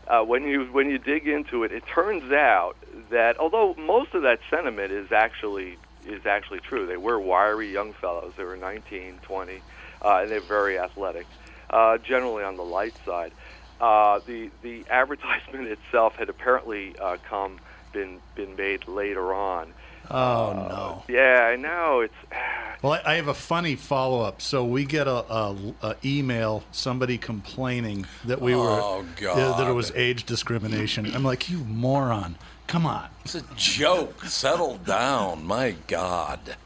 [0.06, 2.76] uh, when you when you dig into it, it turns out
[3.10, 7.92] that although most of that sentiment is actually is actually true, they were wiry young
[7.92, 8.32] fellows.
[8.38, 9.62] They were 19, 20,
[10.00, 11.26] uh, and they're very athletic,
[11.68, 13.32] uh, generally on the light side.
[13.78, 17.58] Uh, the the advertisement itself had apparently uh, come
[17.92, 19.74] been been made later on.
[20.10, 21.02] Oh uh, no.
[21.08, 22.14] Yeah, I know it's
[22.82, 24.40] Well, I- I have a funny follow up.
[24.40, 29.68] So we get a, a, a email, somebody complaining that we were Oh, that- that
[29.68, 31.12] it was age discrimination.
[31.14, 32.36] I'm like, you moron!
[32.68, 33.08] Come on.
[33.24, 34.24] It's a joke.
[34.26, 35.44] Settle down.
[35.46, 36.56] My God.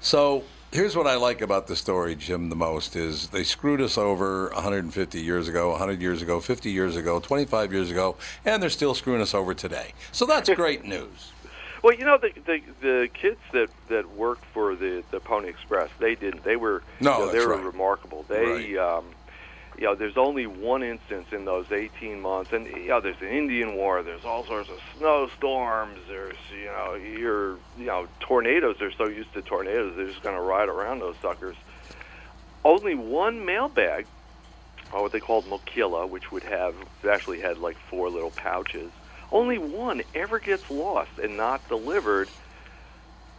[0.00, 3.96] So here's what I like about the story, Jim, the most is they screwed us
[3.98, 8.70] over 150 years ago, 100 years ago, 50 years ago, 25 years ago, and they're
[8.70, 9.92] still screwing us over today.
[10.10, 11.30] So that's great news.
[11.84, 15.90] Well, you know the the, the kids that that work for the the Pony Express.
[15.98, 16.42] They didn't.
[16.42, 17.62] They were No, you know, they were right.
[17.62, 18.24] remarkable.
[18.26, 19.04] They um,
[19.76, 23.28] you know, there's only one instance in those 18 months, and you know, there's an
[23.28, 24.02] Indian War.
[24.02, 25.98] There's all sorts of snowstorms.
[26.08, 28.76] There's you know, your you know, tornadoes.
[28.78, 31.56] They're so used to tornadoes, they're just going to ride around those suckers.
[32.64, 34.06] Only one mailbag,
[34.90, 36.74] or what they called mochila, which would have
[37.06, 38.90] actually had like four little pouches.
[39.34, 42.28] Only one ever gets lost and not delivered.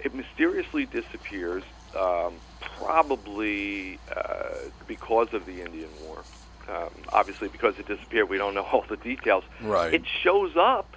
[0.02, 1.64] It mysteriously disappears.
[1.98, 6.24] Um, probably uh, because of the Indian War.
[6.68, 9.46] Um, obviously, because it disappeared, we don't know all the details.
[9.62, 9.94] Right.
[9.94, 10.94] It shows up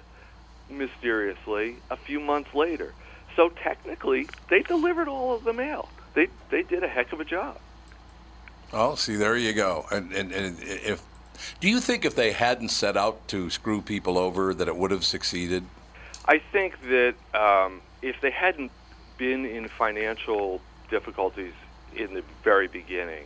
[0.69, 2.93] mysteriously a few months later.
[3.35, 5.87] So technically, they delivered all of the mail.
[6.13, 7.57] They they did a heck of a job.
[8.73, 9.85] Oh, see, there you go.
[9.91, 11.01] And, and, and if
[11.59, 14.91] do you think if they hadn't set out to screw people over, that it would
[14.91, 15.63] have succeeded?
[16.25, 18.71] I think that um, if they hadn't
[19.17, 21.53] been in financial difficulties
[21.95, 23.25] in the very beginning,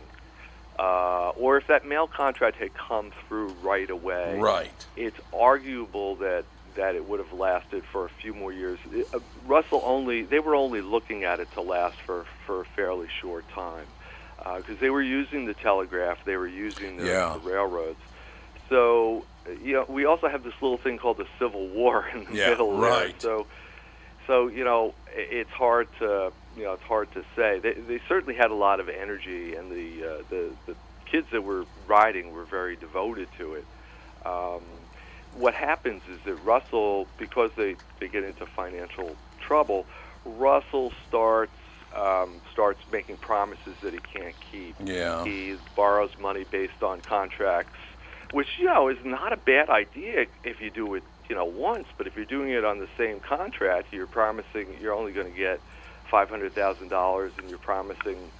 [0.78, 4.70] uh, or if that mail contract had come through right away, Right.
[4.96, 6.44] it's arguable that
[6.74, 8.80] that it would have lasted for a few more years.
[9.12, 13.06] Uh, Russell only they were only looking at it to last for for a fairly
[13.20, 13.86] short time
[14.38, 17.32] because they were using the telegraph, they were using the, Yeah.
[17.34, 18.00] the railroads.
[18.68, 22.24] So uh, you know, we also have this little thing called the Civil War in
[22.24, 23.12] the Yeah, middle there.
[23.22, 23.46] So
[24.26, 27.58] so you know, it's hard to you know it's hard to say.
[27.60, 30.76] They they certainly had a lot of energy, and the uh, the the
[31.10, 33.66] kids that were riding were very devoted to it.
[34.24, 34.62] Um,
[35.32, 39.16] what happens is that Russell, because they they get into financial
[39.46, 39.84] trouble,
[40.24, 41.52] Russell starts
[41.96, 44.76] um, starts making promises that he can't keep.
[44.84, 45.24] Yeah.
[45.24, 47.78] He borrows money based on contracts,
[48.32, 51.86] which you know is not a bad idea if you do it you know once.
[51.96, 55.38] But if you're doing it on the same contract, you're promising you're only going to
[55.38, 55.60] get
[56.10, 58.32] five hundred thousand dollars, and you're promising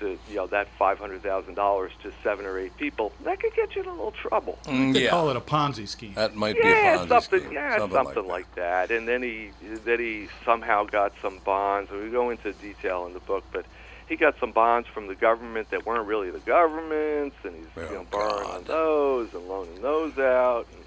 [0.00, 3.12] to you know that five hundred thousand dollars to seven or eight people.
[3.24, 4.58] That could get you in a little trouble.
[4.64, 5.10] Mm, They yeah.
[5.10, 6.14] call it a Ponzi scheme.
[6.14, 7.52] That might yeah, be a Ponzi something, scheme.
[7.52, 8.90] yeah, something, something, like like, that.
[8.90, 9.50] And then he
[9.84, 11.90] then he somehow got some bonds.
[11.90, 13.64] And we go into detail in the book, but
[14.08, 17.94] he got some bonds from the government that weren't really the government's, and he's you
[17.94, 20.66] know borrowing on those and loaning those out.
[20.74, 20.84] And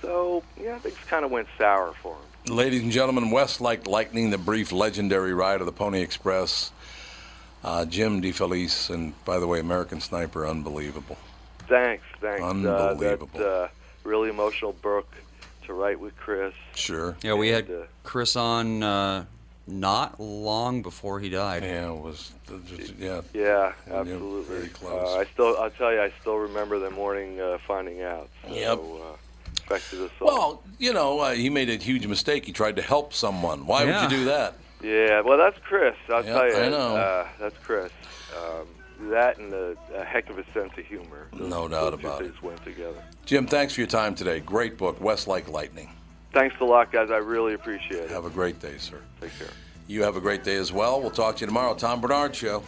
[0.00, 2.54] so yeah, things kind of went sour for him.
[2.54, 6.70] Ladies and gentlemen, West like lightning, the brief legendary ride of the Pony Express.
[7.64, 11.16] Uh, Jim DeFelice, and by the way, American Sniper, unbelievable.
[11.68, 12.42] Thanks, thanks.
[12.42, 13.30] Unbelievable.
[13.34, 13.68] Uh, that uh,
[14.04, 15.12] really emotional book
[15.66, 16.54] to write with Chris.
[16.74, 17.16] Sure.
[17.22, 19.24] Yeah, we had And, uh, Chris on uh,
[19.66, 21.62] not long before he died.
[21.64, 22.32] Yeah, it was.
[22.48, 22.86] Yeah.
[22.98, 24.56] Yeah, Yeah, absolutely.
[24.56, 25.08] very close.
[25.16, 28.28] Uh, I still, I'll tell you, I still remember the morning uh, finding out.
[28.46, 28.78] So, Yep.
[28.78, 30.28] Uh, back to the soul.
[30.28, 32.46] Well, you know, uh, he made a huge mistake.
[32.46, 33.66] He tried to help someone.
[33.66, 34.02] Why Yeah.
[34.04, 34.54] would you do that?
[34.82, 35.94] Yeah, well, that's Chris.
[36.08, 36.56] I'll Yeah, tell you.
[36.56, 36.96] I know.
[36.96, 37.90] Uh, that's Chris.
[38.36, 38.66] Um,
[39.10, 41.28] that and a, a heck of a sense of humor.
[41.32, 42.40] Those, No doubt about it.
[42.42, 43.02] went together.
[43.26, 44.40] Jim, thanks for your time today.
[44.40, 45.90] Great book, West Like Lightning.
[46.32, 47.10] Thanks a lot, guys.
[47.10, 48.10] I really appreciate it.
[48.10, 49.00] Have a great day, sir.
[49.20, 49.48] Take care.
[49.86, 51.00] You have a great day as well.
[51.00, 51.74] We'll talk to you tomorrow.
[51.74, 52.62] Tom Barnard Show.